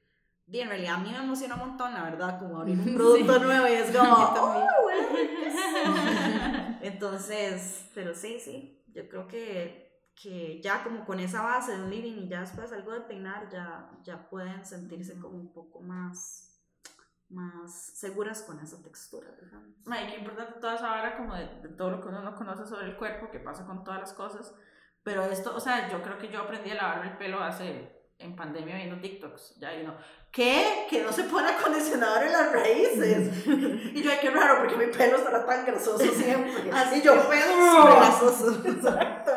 [0.53, 3.67] en realidad a mí me emociona un montón, la verdad, como abrir un producto nuevo
[3.67, 4.67] y es como, oh,
[6.83, 11.91] entonces, pero sí, sí, yo creo que, que ya como con esa base de un
[11.91, 16.47] living y ya después algo de peinar, ya, ya pueden sentirse como un poco más
[17.29, 19.85] más seguras con esa textura, digamos.
[19.85, 22.87] May, qué importante toda esa vara como de, todo lo que uno no conoce sobre
[22.87, 24.55] el cuerpo, que pasa con todas las cosas.
[25.03, 28.35] Pero esto, o sea, yo creo que yo aprendí a lavarme el pelo hace, en
[28.35, 29.95] pandemia viendo TikToks, ya, y no,
[30.31, 30.87] ¿qué?
[30.89, 33.47] Que no se pone acondicionador en las raíces.
[33.47, 36.71] y yo, ay, qué raro, porque mi pelo estará tan grasoso siempre.
[36.73, 38.63] Así yo, pelo grasoso.
[38.65, 39.33] Exacto,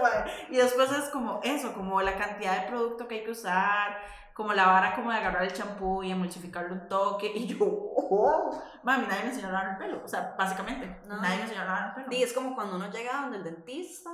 [0.50, 3.98] Y después es como eso, como la cantidad de producto que hay que usar,
[4.34, 8.64] como la vara como de agarrar el champú y emulsificarle un toque y yo, oh,
[8.84, 11.66] mami, nadie me enseñó a lavar el pelo, o sea, básicamente, nadie me enseñó a
[11.66, 12.18] lavar el pelo.
[12.18, 14.10] Y es como cuando uno llega donde el dentista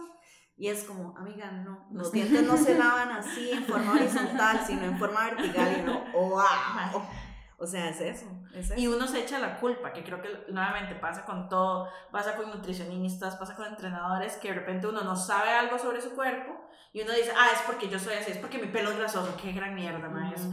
[0.58, 4.84] y es como, amiga, no, los dientes no se lavan así en forma horizontal, sino
[4.84, 7.04] en forma vertical y no, wow.
[7.58, 10.46] O sea, es eso, es eso, Y uno se echa la culpa, que creo que
[10.50, 15.16] nuevamente pasa con todo, pasa con nutricionistas, pasa con entrenadores, que de repente uno no
[15.16, 18.38] sabe algo sobre su cuerpo y uno dice, ah, es porque yo soy así, es
[18.38, 20.34] porque mi pelo es grasoso, qué gran mierda, man.
[20.34, 20.48] Es,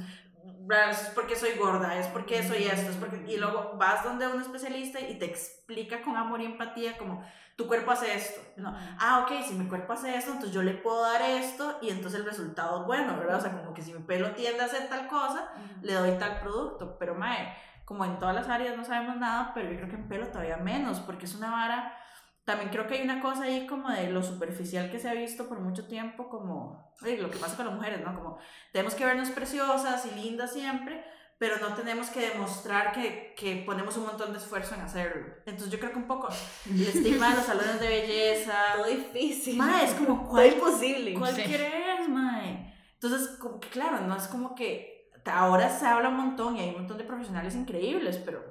[0.91, 3.25] es porque soy gorda, es porque soy esto, es porque...
[3.27, 7.25] Y luego vas donde un especialista y te explica con amor y empatía como,
[7.57, 8.41] tu cuerpo hace esto.
[8.57, 11.91] No, ah, ok, si mi cuerpo hace esto, entonces yo le puedo dar esto y
[11.91, 13.37] entonces el resultado es bueno, ¿verdad?
[13.37, 15.53] O sea, como que si mi pelo tiende a hacer tal cosa,
[15.83, 16.97] le doy tal producto.
[16.99, 17.55] Pero, mae,
[17.85, 20.57] como en todas las áreas no sabemos nada, pero yo creo que en pelo todavía
[20.57, 21.99] menos, porque es una vara
[22.45, 25.49] también creo que hay una cosa ahí como de lo superficial que se ha visto
[25.49, 28.15] por mucho tiempo, como lo que pasa con las mujeres, ¿no?
[28.15, 28.39] Como
[28.73, 31.05] tenemos que vernos preciosas y lindas siempre,
[31.39, 35.27] pero no tenemos que demostrar que, que ponemos un montón de esfuerzo en hacerlo.
[35.47, 36.29] Entonces yo creo que un poco
[36.69, 38.55] el estigma de los salones de belleza...
[38.77, 39.57] Todo difícil.
[39.57, 40.29] Mae, es como...
[40.29, 41.15] ¿cuál, imposible.
[41.15, 42.73] ¿Cuál quieres, mae?
[42.95, 45.11] Entonces, como que claro, no es como que...
[45.25, 48.45] Ahora se habla un montón y hay un montón de profesionales increíbles, pero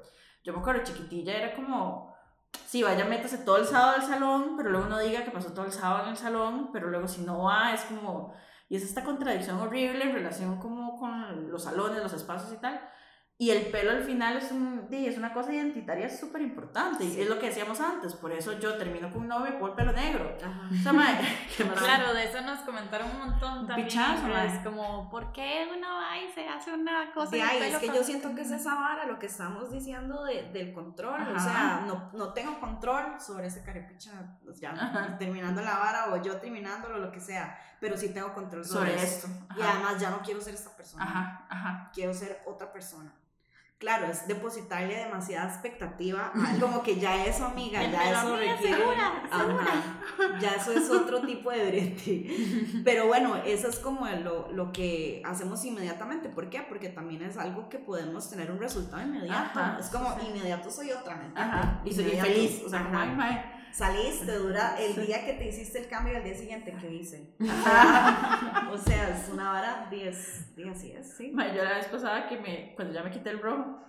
[0.44, 2.11] yo me acuerdo chiquitilla era como
[2.66, 5.66] sí, vaya, métase todo el sábado al salón, pero luego no diga que pasó todo
[5.66, 8.34] el sábado en el salón, pero luego si no va, es como,
[8.70, 12.82] y es esta contradicción horrible en relación como con los salones, los espacios y tal,
[13.42, 17.06] y el pelo al final es, un, es una cosa identitaria súper importante.
[17.06, 18.14] Y es lo que decíamos antes.
[18.14, 20.38] Por eso yo termino con un novio por el pelo negro.
[21.76, 23.88] claro, de eso nos comentaron un montón también.
[23.88, 27.32] Pichazo, es como, ¿por qué uno va y se hace una cosa?
[27.32, 30.52] De ahí, es que yo siento que es esa vara lo que estamos diciendo de,
[30.52, 31.36] del control.
[31.36, 36.22] O sea, no, no, tengo control sobre ese carepicha, pues ya terminando la vara o
[36.22, 37.60] yo terminándolo, lo que sea.
[37.80, 39.28] Pero sí tengo control sobre, esto.
[39.58, 41.89] Y además ya no quiero ser esta persona.
[41.92, 43.12] Quiero ser otra persona
[43.82, 50.40] claro, es depositarle demasiada expectativa, como que ya eso, amiga, ya eso requiere, segura, segura.
[50.40, 52.82] ya eso es otro tipo de brete.
[52.86, 56.62] Pero bueno, eso es como lo, lo, que hacemos inmediatamente, ¿por qué?
[56.62, 61.16] Porque también es algo que podemos tener un resultado inmediato, es como inmediato soy otra,
[61.16, 63.00] ¿me Y soy feliz, o sea, como,
[63.74, 67.34] saliste, dura el día que te hiciste el cambio y el día siguiente, ¿qué hice?
[67.39, 71.32] o sea, es una vara 10, 10 y es, sí.
[71.32, 73.80] yo la vez pasada que me, cuando ya me quité el rojo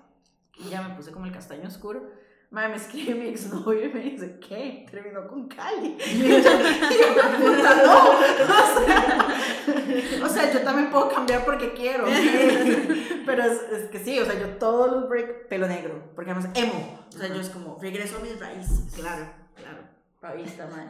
[0.59, 2.11] y ya me puse como el castaño oscuro,
[2.53, 4.85] Madre, me escribe mi exnovio y me dice, ¿qué?
[4.91, 5.97] Terminó con Cali.
[6.07, 6.39] Y yo,
[10.19, 10.27] no.
[10.27, 12.05] O sea, yo también puedo cambiar porque quiero.
[13.25, 16.51] Pero es, es, que sí, o sea, yo todos los break pelo negro, porque además
[16.55, 17.07] emo.
[17.09, 18.93] O sea, yo es como, regreso a mis raíces.
[18.95, 19.93] Claro, claro.
[20.21, 20.89] Pavista, madre.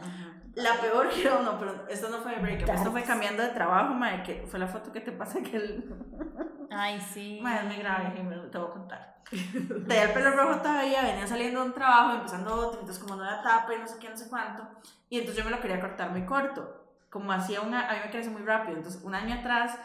[0.55, 4.23] La peor que no, pero esto no fue break esto fue cambiando de trabajo, madre,
[4.23, 5.95] que fue la foto que te pasa que el...
[6.71, 7.41] Ay, sí.
[7.43, 9.23] Madre, es muy grave, y me te voy a contar.
[9.31, 13.25] Tenía el pelo rojo todavía, venía saliendo de un trabajo, empezando otro, entonces como no
[13.25, 14.69] era tapa y no sé qué, no sé cuánto,
[15.09, 18.11] y entonces yo me lo quería cortar muy corto, como hacía una, a mí me
[18.11, 19.79] crece muy rápido, entonces un año atrás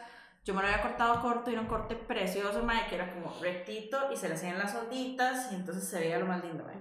[0.43, 3.33] yo me lo había cortado corto y era un corte precioso, madre, que era como
[3.41, 6.79] rectito y se le hacían las onditas y entonces se veía lo más lindo, madre.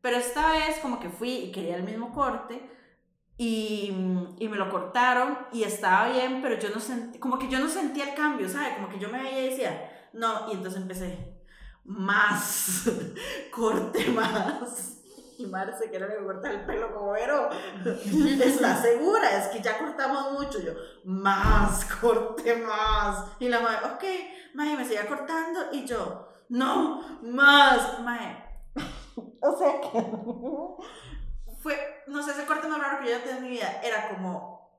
[0.00, 2.70] Pero esta vez como que fui y quería el mismo corte
[3.36, 3.94] y,
[4.38, 7.68] y, me lo cortaron y estaba bien, pero yo no sentí, como que yo no
[7.68, 8.74] sentía el cambio, ¿sabes?
[8.74, 11.40] Como que yo me veía y decía, no, y entonces empecé,
[11.84, 12.90] más,
[13.50, 14.96] corte más.
[15.38, 17.48] Y Marce, que no le cortar el pelo como Vero,
[18.44, 20.60] está segura, es que ya cortamos mucho.
[20.60, 20.72] Yo,
[21.04, 23.24] más, corte más.
[23.38, 24.04] Y la madre, ok,
[24.54, 25.72] madre, me seguía cortando.
[25.72, 28.49] Y yo, no, más, madre.
[29.42, 29.88] O sea que
[31.62, 33.80] fue, no sé, ese corte más raro que yo ya tenía en mi vida.
[33.82, 34.70] Era como,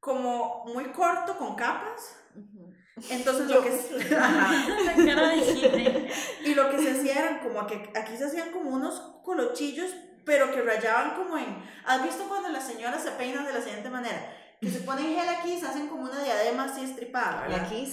[0.00, 2.16] como muy corto, con capas.
[3.10, 3.70] Entonces lo que
[6.44, 10.50] y lo que se hacía eran como que aquí se hacían como unos colochillos, pero
[10.50, 14.34] que rayaban como en ¿Has visto cuando las señoras se peinan de la siguiente manera?
[14.60, 17.86] Que se ponen gel aquí y se hacen como una diadema así estripada, Y aquí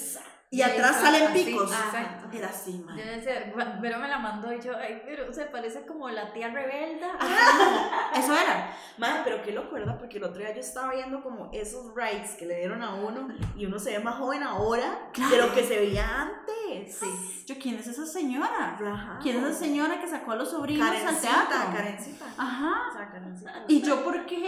[0.53, 1.71] y atrás salen picos.
[1.71, 2.27] exacto.
[2.31, 2.95] Era así, man.
[2.95, 3.51] Yo decía,
[3.81, 7.17] pero me la mandó y yo, ay, pero se parece como la tía rebelda.
[8.15, 8.71] Eso era.
[8.99, 9.97] Madre, pero qué loco, ¿verdad?
[9.97, 13.29] Porque el otro día yo estaba viendo como esos rights que le dieron a uno
[13.57, 16.97] y uno se ve más joven ahora de lo que se veía antes.
[16.99, 17.43] Sí.
[17.47, 18.77] Yo, ¿quién es esa señora?
[18.79, 19.19] Ajá.
[19.23, 21.57] ¿Quién es esa señora que sacó a los sobrinos al teatro?
[21.73, 22.25] Karencita.
[22.37, 22.89] Ajá.
[22.91, 23.65] O sea, Karencita.
[23.67, 24.47] ¿Y yo por qué?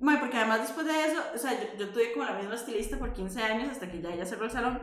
[0.00, 2.98] Bueno, porque además después de eso, o sea, yo, yo tuve como la misma estilista
[2.98, 4.80] por 15 años hasta que ya ella cerró el salón.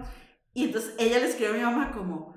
[0.54, 2.34] Y entonces ella le escribió a mi mamá como,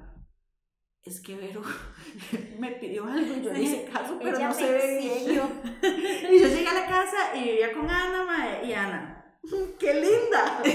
[1.07, 1.63] es que Vero
[2.59, 5.41] me pidió algo yo le hice caso, pero Ella no se ve bien.
[6.31, 9.39] Y yo llegué a la casa y vivía con Ana, mae, y Ana,
[9.79, 10.63] ¡qué linda!
[10.65, 10.71] y,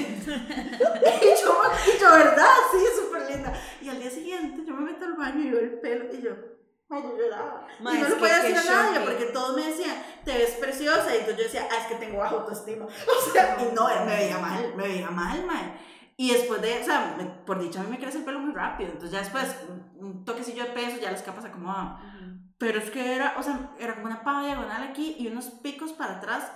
[1.44, 2.56] yo, y yo, ¿verdad?
[2.72, 3.54] Sí, súper linda.
[3.82, 6.32] Y al día siguiente yo me meto al baño y veo el pelo y yo,
[6.88, 7.68] mae, yo lloraba.
[7.82, 11.14] Mae, y no le podía decir a nadie porque todos me decían, te ves preciosa.
[11.14, 12.86] Y entonces yo decía, ah, es que tengo baja autoestima.
[12.86, 15.91] O sea, y no, me veía mal, me veía mal, mae.
[16.22, 18.54] Y después de, o sea, me- por dicho, a mí me crece el pelo muy
[18.54, 18.90] rápido.
[18.92, 22.52] Entonces ya después, un, un toquecillo de peso, ya las capas se acomodaban.
[22.60, 25.94] Pero es que era, o sea, era como una pava diagonal aquí y unos picos
[25.94, 26.52] para atrás.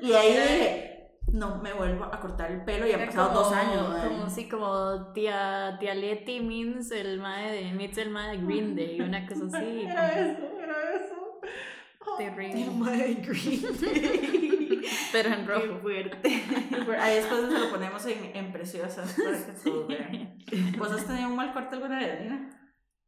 [0.00, 3.52] Y ahí dije, no me vuelvo a cortar el pelo y han pasado como- dos
[3.52, 3.86] años.
[4.08, 8.76] Como sí, como tía, tía Letty means el mae de, meets el mae de Green
[8.76, 9.82] Day, una cosa así.
[9.88, 11.40] Era como eso, era eso.
[12.18, 12.66] Terrible.
[12.72, 13.62] Madre Green
[15.12, 15.78] Pero en Qué rojo.
[15.80, 16.42] fuerte.
[16.98, 20.34] Ahí después se lo ponemos en, en preciosas para que todos vean.
[20.78, 22.50] ¿Vos has tenido un mal corte alguna vez, Nina?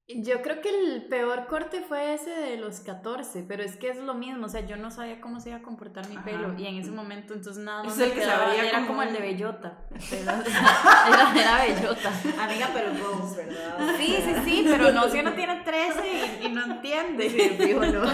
[0.06, 3.96] Yo creo que el peor corte fue ese de los 14, pero es que es
[3.96, 6.26] lo mismo, o sea, yo no sabía cómo se iba a comportar mi Ajá.
[6.26, 8.86] pelo y en ese momento entonces nada más Es me el que quedaba- era como
[8.88, 9.78] como, el de bellota.
[10.12, 10.42] Era,
[11.08, 12.12] era, era bellota.
[12.38, 13.94] Amiga, pero Rose, ¿verdad?
[13.96, 17.30] Sí, sí, sí, pero no si uno tiene 13 y, y no entiende.
[17.30, 18.04] Sí, fijo, no.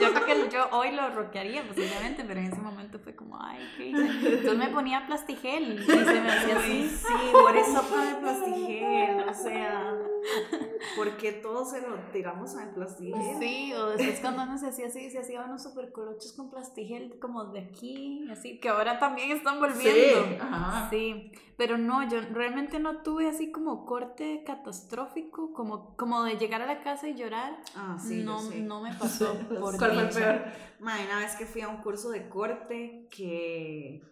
[0.00, 3.66] Yo creo que yo hoy lo rockearía posiblemente, pero en ese momento fue como, ay,
[3.78, 3.90] qué?
[3.90, 6.96] Entonces me ponía plastigel y se me hacía Sí, así.
[7.06, 9.94] sí, por eso el plastigel, o sea,
[10.96, 13.20] porque todos se lo tiramos al plastigel.
[13.38, 17.18] Sí, o después cuando uno se hacía así, se hacía unos super colochos con plastigel
[17.18, 20.24] como de aquí, así, que ahora también están volviendo.
[20.24, 20.88] Sí, ajá.
[20.90, 26.62] Sí, pero no, yo realmente no tuve así como corte catastrófico, como, como de llegar
[26.62, 27.58] a la casa y llorar.
[27.74, 28.60] Ah, sí, no, sé.
[28.60, 29.34] no me pasó.
[29.48, 30.44] Por ¿Cuál fue el peor?
[30.80, 34.02] Ma, una vez que fui a un curso de corte que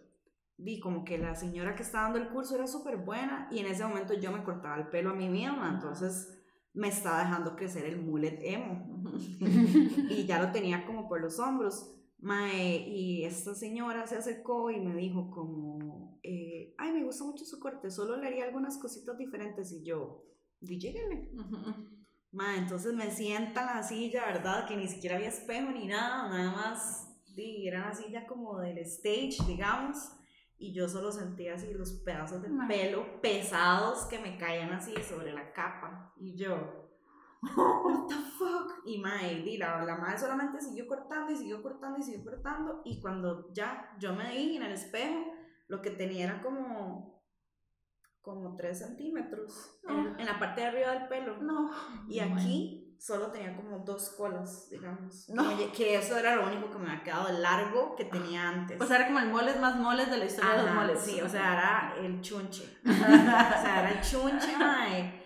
[0.57, 3.67] vi como que la señora que estaba dando el curso era súper buena y en
[3.67, 6.36] ese momento yo me cortaba el pelo a mí misma, entonces
[6.77, 9.01] me estaba dejando crecer el mullet emo
[10.09, 11.93] y ya lo tenía como por los hombros.
[12.19, 17.45] Mae, y esta señora se acercó y me dijo como, eh, ay, me gusta mucho
[17.45, 20.23] su corte, solo le haría algunas cositas diferentes y yo,
[20.59, 21.31] di lléguenle.
[22.31, 24.67] Ma, entonces me sienta en la silla, ¿verdad?
[24.67, 27.07] Que ni siquiera había espejo ni nada, nada más
[27.37, 29.97] era una silla como del stage, digamos,
[30.57, 35.33] y yo solo sentía así los pedazos de pelo pesados que me caían así sobre
[35.33, 36.55] la capa, y yo,
[37.41, 42.03] what the fuck, y mae, la, la madre solamente siguió cortando y siguió cortando y
[42.03, 45.33] siguió cortando, y cuando ya yo me vi en el espejo,
[45.67, 47.17] lo que tenía era como
[48.27, 51.37] como 3 centímetros en, en la parte de arriba del pelo.
[51.37, 51.71] No.
[52.09, 55.29] Y aquí solo tenía como dos colas, digamos.
[55.29, 55.57] No.
[55.57, 58.81] Que, que eso era lo único que me había quedado largo que tenía antes.
[58.81, 60.99] O sea, era como el moles más moles de la historia de los moles.
[60.99, 62.63] sí, o sea, era el chunche.
[62.85, 65.23] o sea, era el chunche, mae.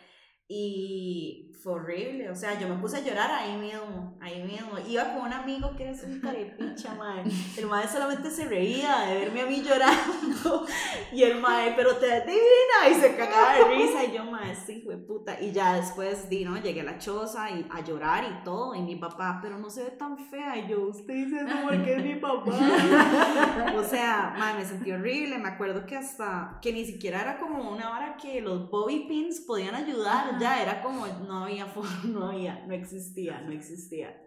[0.48, 4.80] Y fue horrible, o sea, yo me puse a llorar ahí mismo, ahí mismo.
[4.88, 7.24] Iba con un amigo que era un carepicha, mae.
[7.55, 10.66] El mae solamente se reía de verme a mí llorando.
[11.12, 12.89] Y el mae, pero te divina.
[12.89, 14.03] Y se cagaba de risa.
[14.05, 15.39] Y yo, mae, sí, fue puta.
[15.39, 16.57] Y ya después, di, ¿no?
[16.57, 18.74] Llegué a la choza y a llorar y todo.
[18.74, 20.57] Y mi papá, pero no se ve tan fea.
[20.57, 22.51] Y yo, usted dice eso porque es mi papá.
[23.78, 25.38] O sea, mae, me sentí horrible.
[25.38, 29.41] Me acuerdo que hasta, que ni siquiera era como una vara que los bobby pins
[29.41, 30.30] podían ayudar.
[30.30, 30.39] Ajá.
[30.39, 34.18] Ya era como, no había forma, no había, no existía, no existía.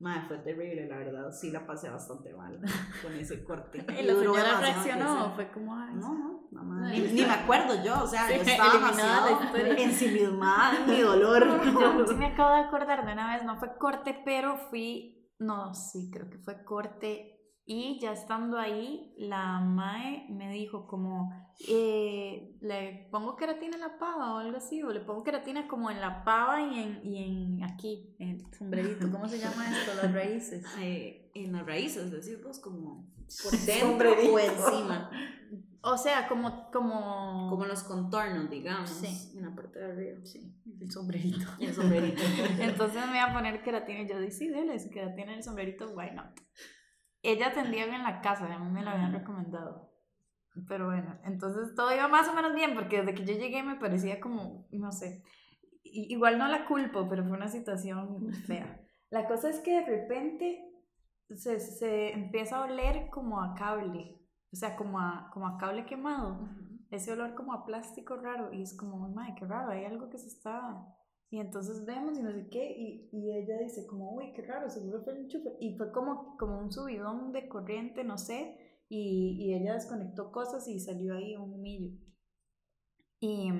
[0.00, 1.30] Madre, fue terrible, la verdad.
[1.30, 2.58] Sí, la pasé bastante mal
[3.02, 3.84] con ese corte.
[4.00, 5.34] ¿Y la duró señora demasiado reaccionó?
[5.34, 6.14] Fue como, ay, No,
[6.50, 6.80] no, más.
[6.80, 11.62] No, Ni, me acuerdo yo, o sea, Sí, yo estaba demasiado ensimismada en mi dolor.
[11.62, 15.74] Yo sí me acabo de acordar de una vez, no fue corte, pero fui, no,
[15.74, 17.36] sí, creo que fue corte.
[17.72, 21.32] Y ya estando ahí, la MAE me dijo como,
[21.68, 25.88] eh, le pongo queratina en la pava o algo así, o le pongo queratina como
[25.88, 29.94] en la pava y en, y en aquí, en el sombrerito, ¿cómo se llama esto?
[30.02, 30.64] Las raíces.
[30.80, 33.08] Eh, en las raíces, decir vos, como
[33.44, 35.08] por dentro o encima.
[35.82, 37.50] O sea, como, como...
[37.50, 38.90] Como los contornos, digamos.
[38.90, 39.38] Sí.
[39.38, 40.18] En la parte de arriba.
[40.24, 41.46] Sí, el sombrerito.
[41.60, 42.20] El sombrerito.
[42.58, 45.44] Entonces me iba a poner queratina y yo dije, sí, dale, si queratina en el
[45.44, 46.36] sombrerito, why not?
[47.22, 49.90] Ella atendía bien la casa, a mí me la habían recomendado.
[50.68, 53.76] Pero bueno, entonces todo iba más o menos bien, porque desde que yo llegué me
[53.76, 55.22] parecía como, no sé,
[55.84, 58.80] igual no la culpo, pero fue una situación fea.
[59.10, 60.64] La cosa es que de repente
[61.34, 64.20] se, se empieza a oler como a cable,
[64.52, 66.48] o sea, como a, como a cable quemado
[66.90, 70.18] ese olor como a plástico raro y es como, madre, qué raro, hay algo que
[70.18, 70.86] se está...
[71.30, 74.68] Y entonces vemos y no sé qué, y, y ella dice como, uy, qué raro,
[74.68, 75.56] seguro fue el enchufe.
[75.60, 80.66] Y fue como, como un subidón de corriente, no sé, y, y ella desconectó cosas
[80.66, 81.96] y salió ahí un humillo.
[83.20, 83.52] Y,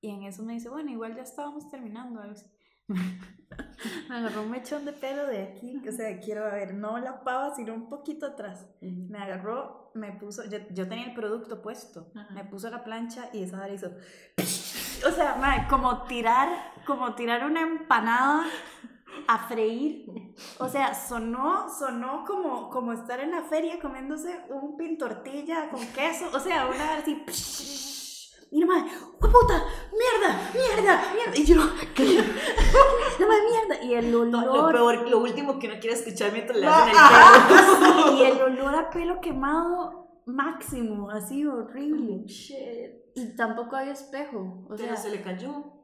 [0.00, 2.20] y en eso me dice, bueno, igual ya estábamos terminando.
[2.20, 2.46] algo así.
[4.08, 7.54] me agarró un mechón de pelo de aquí, o sea, quiero ver, no la pava,
[7.54, 8.66] sino un poquito atrás.
[8.80, 13.42] Me agarró, me puso, yo, yo tenía el producto puesto, me puso la plancha y
[13.42, 13.90] esa hizo,
[15.06, 18.46] o sea, como tirar, como tirar una empanada
[19.26, 20.06] a freír,
[20.58, 25.84] o sea, sonó, sonó como, como estar en la feria comiéndose un pin tortilla con
[25.88, 27.22] queso, o sea, una así,
[28.52, 28.90] mira, madre,
[29.20, 29.64] puta!
[29.92, 30.50] ¡Mierda!
[30.54, 31.02] ¡Mierda!
[31.14, 31.36] ¡Mierda!
[31.36, 31.56] Y yo,
[31.94, 32.16] ¿qué?
[33.18, 33.84] ¡No, madre, mierda!
[33.84, 34.44] Y el olor...
[34.44, 38.12] Lo, peor, lo último que uno quiere escuchar mientras le No, hacen el ajá.
[38.12, 42.24] y el olor a pelo quemado máximo, así horrible.
[43.18, 44.64] Y tampoco había espejo.
[44.66, 45.74] O Pero sea, se le cayó.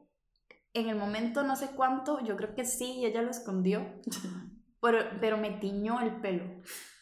[0.73, 3.85] en el momento no sé cuánto, yo creo que sí, ella lo escondió.
[4.81, 6.43] Pero, pero me tiñó el pelo.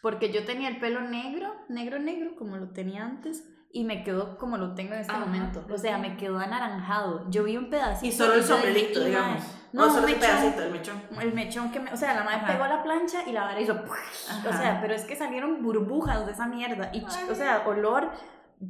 [0.01, 3.49] Porque yo tenía el pelo negro, negro, negro, como lo tenía antes.
[3.75, 5.65] Y me quedó como lo tengo en este Ajá, momento.
[5.73, 7.27] O sea, me quedó anaranjado.
[7.31, 8.05] Yo vi un pedacito.
[8.05, 9.41] Y solo el sombrerito, "Y, digamos.
[9.71, 10.19] No, No, solo mechón.
[10.19, 11.01] pedacito, el mechón.
[11.19, 11.91] El mechón que me.
[11.91, 12.53] O sea, la madre Ajá.
[12.53, 13.73] pegó la plancha y la vara hizo.
[13.73, 16.91] O sea, pero es que salieron burbujas de esa mierda.
[16.93, 18.11] Y, ch- o sea, olor,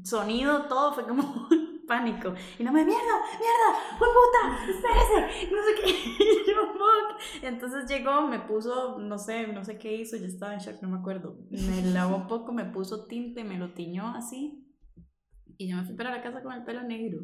[0.04, 1.48] sonido, todo fue como
[1.88, 2.34] pánico.
[2.60, 3.02] Y no me, mierda,
[3.40, 6.52] mierda, fue puta, espérese, no sé qué.
[6.52, 7.44] Yo, fuck.
[7.44, 10.90] Entonces llegó, me puso, no sé, no sé qué hizo, yo estaba en shock, no
[10.90, 11.38] me acuerdo.
[11.50, 14.66] Me lavó un poco, me puso tinte, me lo tiñó así.
[15.58, 17.20] Y yo me fui para la casa con el pelo negro.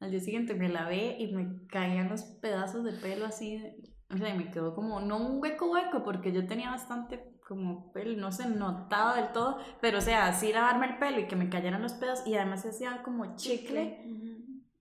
[0.00, 3.60] Al día siguiente me lavé y me caían los pedazos de pelo así.
[4.10, 7.92] O sea, y me quedó como, no un hueco hueco, porque yo tenía bastante como
[7.92, 11.36] pelo, no se notaba del todo, pero o sea, así lavarme el pelo y que
[11.36, 14.02] me cayeran los pedazos y además se hacía como chicle.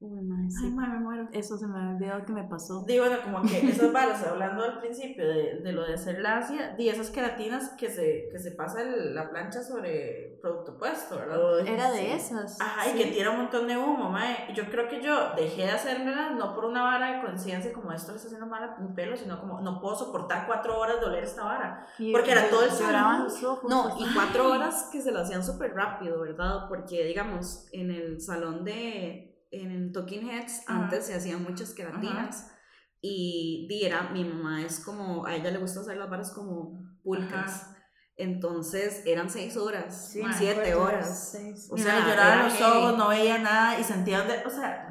[0.05, 0.65] Uy, madre, sí.
[0.65, 1.29] Ay, madre, me muero.
[1.31, 2.83] Eso se me había olvidado que me pasó.
[2.85, 6.75] Digo, bueno, como que esas varas, hablando al principio de, de lo de hacer lacia,
[6.77, 11.65] y esas queratinas que se, que se pasa el- la plancha sobre producto puesto, ¿verdad?
[11.65, 12.59] Era de esas.
[12.59, 14.53] Ajá, y que tira un montón de humo, mae.
[14.53, 18.11] Yo creo que yo dejé de hacérmelas no por una vara de conciencia como esto
[18.11, 21.05] le está haciendo mal a mi pelo, sino como no puedo soportar cuatro horas de
[21.05, 21.87] oler esta vara.
[21.97, 23.23] Y porque era todo el salón.
[23.23, 23.69] los ojos.
[23.69, 26.67] No, y cuatro horas que se lo hacían súper rápido, ¿verdad?
[26.67, 32.49] Porque, digamos, en el salón de, en Talking Heads, antes se hacían muchas queratinas.
[33.01, 36.79] Y di, era, mi mamá es como, a ella le gusta hacer las varas como
[37.03, 37.69] pulcas.
[38.15, 41.31] Entonces eran seis horas, Sí, siete horas.
[41.31, 41.67] seis.
[41.71, 44.89] O sea, lloraba los ojos, no veía nada y sentía donde, o sea,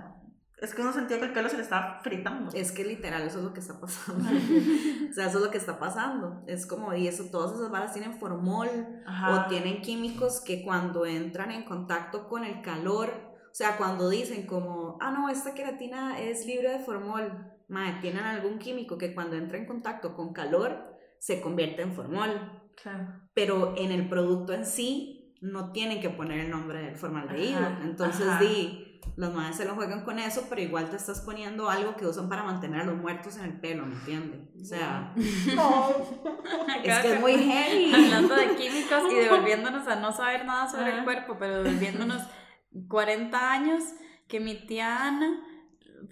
[0.60, 2.50] es que uno sentía que el pelo se le estaba fritando.
[2.52, 4.28] Es que literal eso es lo que está pasando.
[5.10, 6.42] o sea, eso es lo que está pasando.
[6.46, 8.68] Es como, y eso, todas esas varas tienen formol
[9.06, 9.46] Ajá.
[9.46, 14.46] o tienen químicos que cuando entran en contacto con el calor, o sea, cuando dicen
[14.46, 19.36] como, ah, no, esta queratina es libre de formol, madre, tienen algún químico que cuando
[19.36, 22.58] entra en contacto con calor se convierte en formol.
[22.82, 23.06] Claro.
[23.34, 27.58] pero en el producto en sí no tienen que poner el nombre del formaldehído.
[27.58, 28.40] Ajá, Entonces, ajá.
[28.40, 32.06] di, los madres se lo juegan con eso, pero igual te estás poniendo algo que
[32.06, 34.40] usan para mantener a los muertos en el pelo, ¿me entiendes?
[34.60, 37.92] O sea, es que es muy heavy.
[37.92, 42.22] Hablando de químicos y devolviéndonos a no saber nada sobre el cuerpo, pero devolviéndonos
[42.88, 43.82] 40 años
[44.28, 45.44] que mi tía Ana,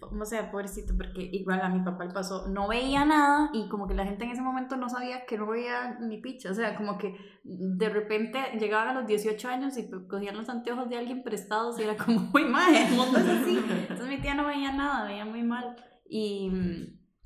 [0.01, 3.89] o sea, pobrecito, porque igual a mi papá le pasó, no veía nada y como
[3.89, 6.77] que la gente en ese momento no sabía que no veía ni picha, o sea,
[6.77, 11.23] como que de repente llegaban a los 18 años y cogían los anteojos de alguien
[11.23, 13.59] prestados y era como, uy, madre, el mundo es así.
[13.59, 15.77] Entonces mi tía no veía nada, veía muy mal.
[16.09, 16.51] Y,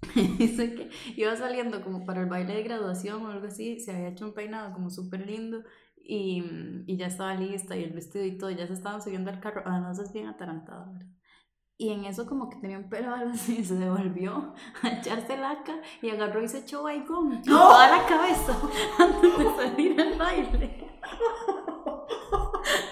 [0.39, 4.09] Dice que iba saliendo como para el baile de graduación o algo así, se había
[4.09, 5.63] hecho un peinado como súper lindo
[6.07, 6.45] y,
[6.87, 9.63] y, ya estaba lista y el vestido y todo, ya se estaban subiendo al carro,
[9.65, 11.09] además es bien atarantada, ¿verdad?
[11.77, 15.81] Y en eso como que tenía un pelo algo así, se devolvió a echarse laca
[16.03, 18.57] y agarró y se echó baigón toda la cabeza
[18.99, 20.89] antes de salir al baile.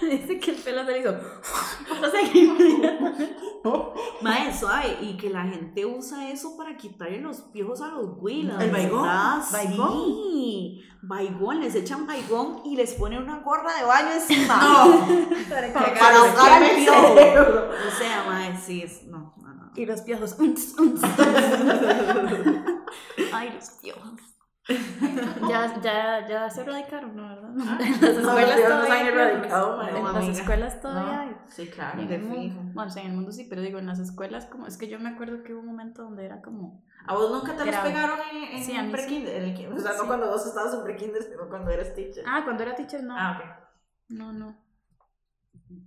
[0.11, 1.12] Dice que el pelo se le hizo.
[2.11, 3.36] Sé qué.
[4.22, 8.61] Mae, suave, y que la gente usa eso para quitarle los piojos a los huilas.
[8.61, 9.09] ¿El baigón?
[9.53, 9.92] ¿Baigón?
[9.92, 10.82] Sí.
[11.03, 14.57] Baigón, les echan baigón y les ponen una gorra de baño encima.
[14.57, 15.07] No.
[15.48, 17.14] para, para ahogar el piojo.
[17.14, 19.05] O sea, mae, sí, es.
[19.05, 19.70] No, no, no.
[19.76, 20.36] Y los piojos.
[23.32, 24.32] Ay, los piojos.
[25.48, 27.28] ya, ya, ya se erradicaron, ¿no?
[27.28, 27.50] ¿verdad?
[27.60, 29.08] Ah, en las escuelas no, no todavía.
[29.08, 29.76] erradicado, piojos.
[29.78, 29.96] madre.
[29.98, 30.32] En No, las amiga.
[30.40, 31.20] escuelas todavía No.
[31.20, 31.36] hay.
[31.48, 32.00] Sí, claro.
[32.00, 32.60] En de el mundo- fijo.
[32.72, 34.88] Bueno, o sea, en el mundo sí, pero digo, en las escuelas, como es que
[34.88, 36.84] yo me acuerdo que hubo un momento donde era como.
[37.06, 38.92] ¿A vos nunca te los pegaron en, en Sí, a mí sí.
[38.92, 39.54] prekinder?
[39.54, 40.06] Ki- O sea, no Sí.
[40.06, 42.24] cuando vos estabas en prekinder, sino cuando eras teacher.
[42.26, 43.14] Ah, cuando era teacher, no.
[43.18, 43.64] Ah, ok.
[44.10, 44.56] No, no.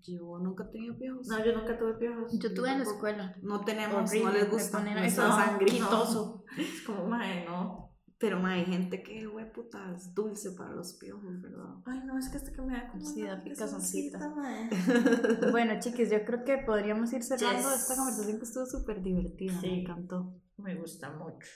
[0.01, 1.27] Yo nunca he tenido piojos.
[1.27, 2.31] No, yo nunca tuve piojos.
[2.39, 3.35] Yo tuve en la escuela.
[3.41, 5.65] No tenemos, Horrible, no les me gusta ponen eso sangre.
[5.65, 6.43] quitoso.
[6.57, 7.84] Es como, mae, no.
[8.17, 11.75] Pero mae, hay gente que, güey, puta, es dulce para los piojos, ¿verdad?
[11.85, 14.33] Ay, no, es que este que me da como Sí, una picazoncita.
[15.51, 17.81] Bueno, chiquis, yo creo que podríamos ir cerrando Yes.
[17.81, 19.59] esta conversación que estuvo súper divertida.
[19.59, 19.67] Sí.
[19.67, 20.41] Me encantó.
[20.57, 21.47] Me gusta mucho.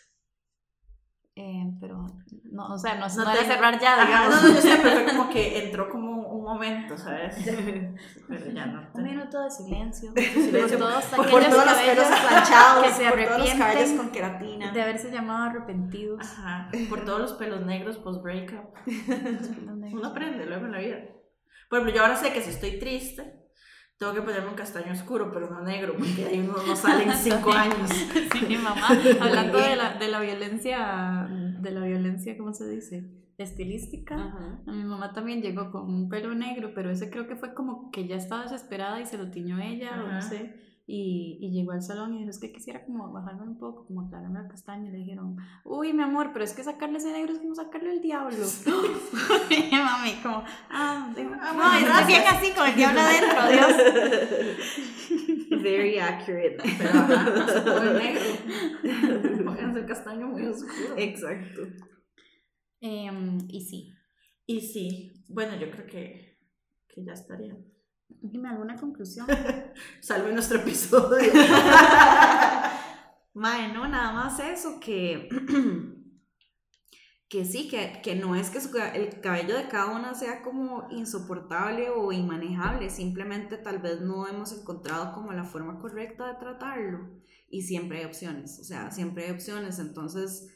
[1.36, 2.06] Eh, pero,
[2.52, 4.36] no, o sea, no, No no te- cerrar ya, Ajá, digamos.
[4.44, 7.36] no, no, yo sé, pero fue como que entró como un momento, ¿sabes?
[8.28, 8.90] Pero ya no.
[8.94, 10.12] Un minuto de silencio.
[10.16, 10.78] silencio.
[10.80, 13.98] Por todos Por, aquellos todos los pelos planchados, que se por todos los cabellos arrepienten
[13.98, 14.72] con queratina.
[14.72, 16.20] de haberse llamado arrepentidos.
[16.22, 18.74] Ajá, por todos los pelos negros post-breakup.
[19.94, 20.98] Uno aprende luego en la vida.
[21.70, 23.32] Por ejemplo, yo ahora sé que si estoy triste,
[24.00, 27.14] tengo que ponerme un castaño oscuro, pero no negro, porque ahí uno no sale en
[27.14, 27.91] cinco años.
[28.34, 28.88] Sí, mi mamá,
[29.20, 33.04] hablando de la, de la violencia, de la violencia, ¿cómo se dice?
[33.38, 34.16] Estilística.
[34.16, 34.62] Ajá.
[34.68, 38.08] Mi mamá también llegó con un pelo negro, pero ese creo que fue como que
[38.08, 40.68] ya estaba desesperada y se lo tiñó ella, o no sé.
[40.92, 44.02] Y, y llegó al salón y dijo, es que quisiera como bajarme un poco, como
[44.02, 44.90] aclararme el castaño.
[44.90, 47.92] Y le dijeron, uy, mi amor, pero es que sacarle ese negro es como sacarle
[47.94, 48.38] el diablo.
[49.52, 52.34] y mami, como, ah, digo, Ah, no, bien gracias.
[52.34, 53.72] así, con el diablo adentro, Dios.
[55.62, 56.58] Very accurate.
[56.80, 59.46] Pero ajá, pone negro.
[59.46, 60.96] Pónganse el castaño muy oscuro.
[60.98, 61.62] Exacto.
[62.82, 63.94] Em, y sí,
[64.48, 66.40] Y sí, bueno, yo creo que,
[66.88, 67.56] que ya estaría.
[68.10, 69.28] Dime alguna conclusión.
[70.01, 71.32] Salve nuestro episodio.
[73.34, 75.30] Mae, no, nada más eso, que,
[77.30, 80.88] que sí, que, que no es que su el cabello de cada una sea como
[80.89, 87.22] insoportable o inmanejable, simplemente tal vez no hemos encontrado como la forma correcta de tratarlo
[87.49, 90.49] y siempre hay opciones, o sea, siempre hay opciones, entonces,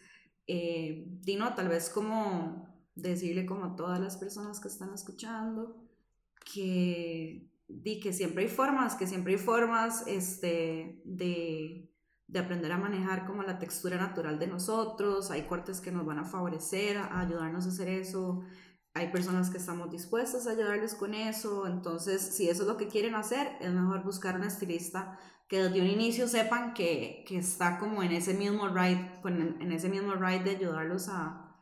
[0.48, 5.83] eh, Dino, tal vez como decirle como a todas las personas que están escuchando
[6.44, 11.92] que, di que siempre hay formas, que siempre hay formas este, de,
[12.28, 16.20] de aprender a manejar como la textura natural de nosotros, hay cortes que nos van
[16.20, 18.44] a favorecer, a ayudarnos a hacer eso,
[18.94, 22.88] hay personas que estamos dispuestas a ayudarles con eso, entonces si eso es lo que
[22.88, 25.18] quieren hacer, es mejor buscar un estilista
[25.48, 29.90] que desde un inicio sepan que, que está como en ese mismo ride, en ese
[29.90, 31.58] mismo ride de ayudarlos a,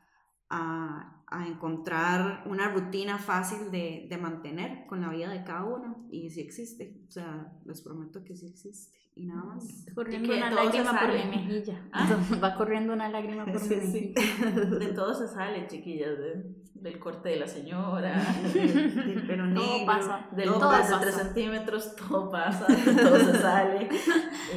[0.50, 6.06] a, a encontrar una rutina fácil de, de mantener con la vida de cada uno,
[6.12, 9.64] y sí existe, o sea, les prometo que sí existe, y nada más.
[9.96, 11.82] Corriendo una todo lágrima por mi mejilla.
[11.94, 12.08] ¿Ah?
[12.10, 14.14] Entonces, va corriendo una lágrima por mi Sí, sí.
[14.16, 14.62] mejilla.
[14.80, 16.18] De todo se sale, chiquillas.
[16.20, 18.20] de- del corte de la señora,
[18.56, 20.28] Del pelo Todo negro, pasa.
[20.36, 21.00] del Todo todo de pasa.
[21.00, 23.88] 3 centímetros, todo pasa, todo se sale.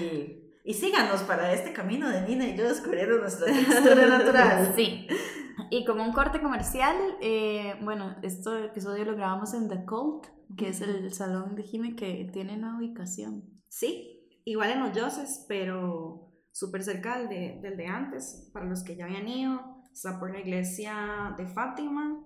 [0.01, 4.73] Y, y síganos para este camino de Nina y yo descubriendo nuestra textura natural.
[4.75, 5.07] Sí.
[5.75, 10.25] Y como un corte comercial, eh, bueno, este episodio lo grabamos en The Cult,
[10.57, 13.43] que es el salón de Jime que tiene una ubicación.
[13.69, 18.85] Sí, igual en los Yoses, pero súper cerca del de, del de antes, para los
[18.85, 22.23] que ya habían ido, está por la iglesia de Fátima.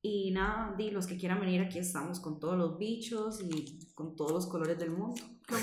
[0.00, 4.16] Y nada, di, los que quieran venir aquí estamos con todos los bichos y con
[4.16, 5.20] todos los colores del mundo.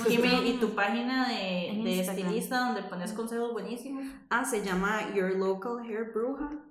[0.08, 4.06] Jimmy, ¿y tu página de, de estilista donde pones consejos buenísimos?
[4.30, 6.69] Ah, se llama Your Local Hair Bruja.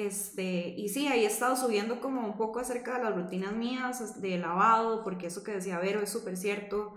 [0.00, 4.22] Este, y sí, ahí he estado subiendo como un poco acerca de las rutinas mías
[4.22, 6.94] de lavado, porque eso que decía Vero es súper cierto.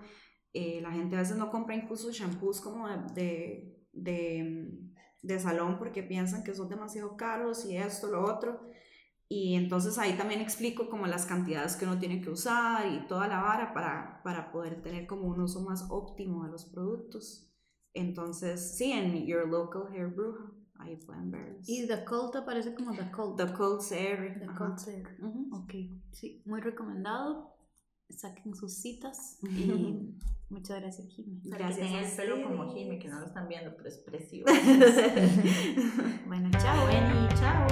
[0.53, 4.79] Eh, la gente a veces no compra incluso shampoos como de, de, de,
[5.21, 8.69] de salón porque piensan que son demasiado caros y esto, lo otro.
[9.27, 13.27] Y entonces ahí también explico como las cantidades que uno tiene que usar y toda
[13.27, 17.51] la vara para, para poder tener como un uso más óptimo de los productos.
[17.93, 21.59] Entonces, sí, en Your Local Hair Bruja, ahí pueden ver.
[21.67, 23.38] Y The Cult aparece como The Cult.
[23.38, 24.39] The Cold Series.
[24.39, 24.57] The ajá.
[24.57, 25.19] Cult Series.
[25.19, 25.49] Ujú.
[25.55, 25.74] Ok,
[26.11, 27.51] sí, muy recomendado.
[28.09, 29.43] Saquen sus citas y
[30.49, 31.39] muchas gracias, Jimmy.
[31.45, 32.71] Gracias a el pelo como.
[32.74, 34.53] Jimmy, que no lo están viendo, pero es precioso.
[36.28, 36.86] Bueno, chao.
[36.86, 37.67] Bueno, chao.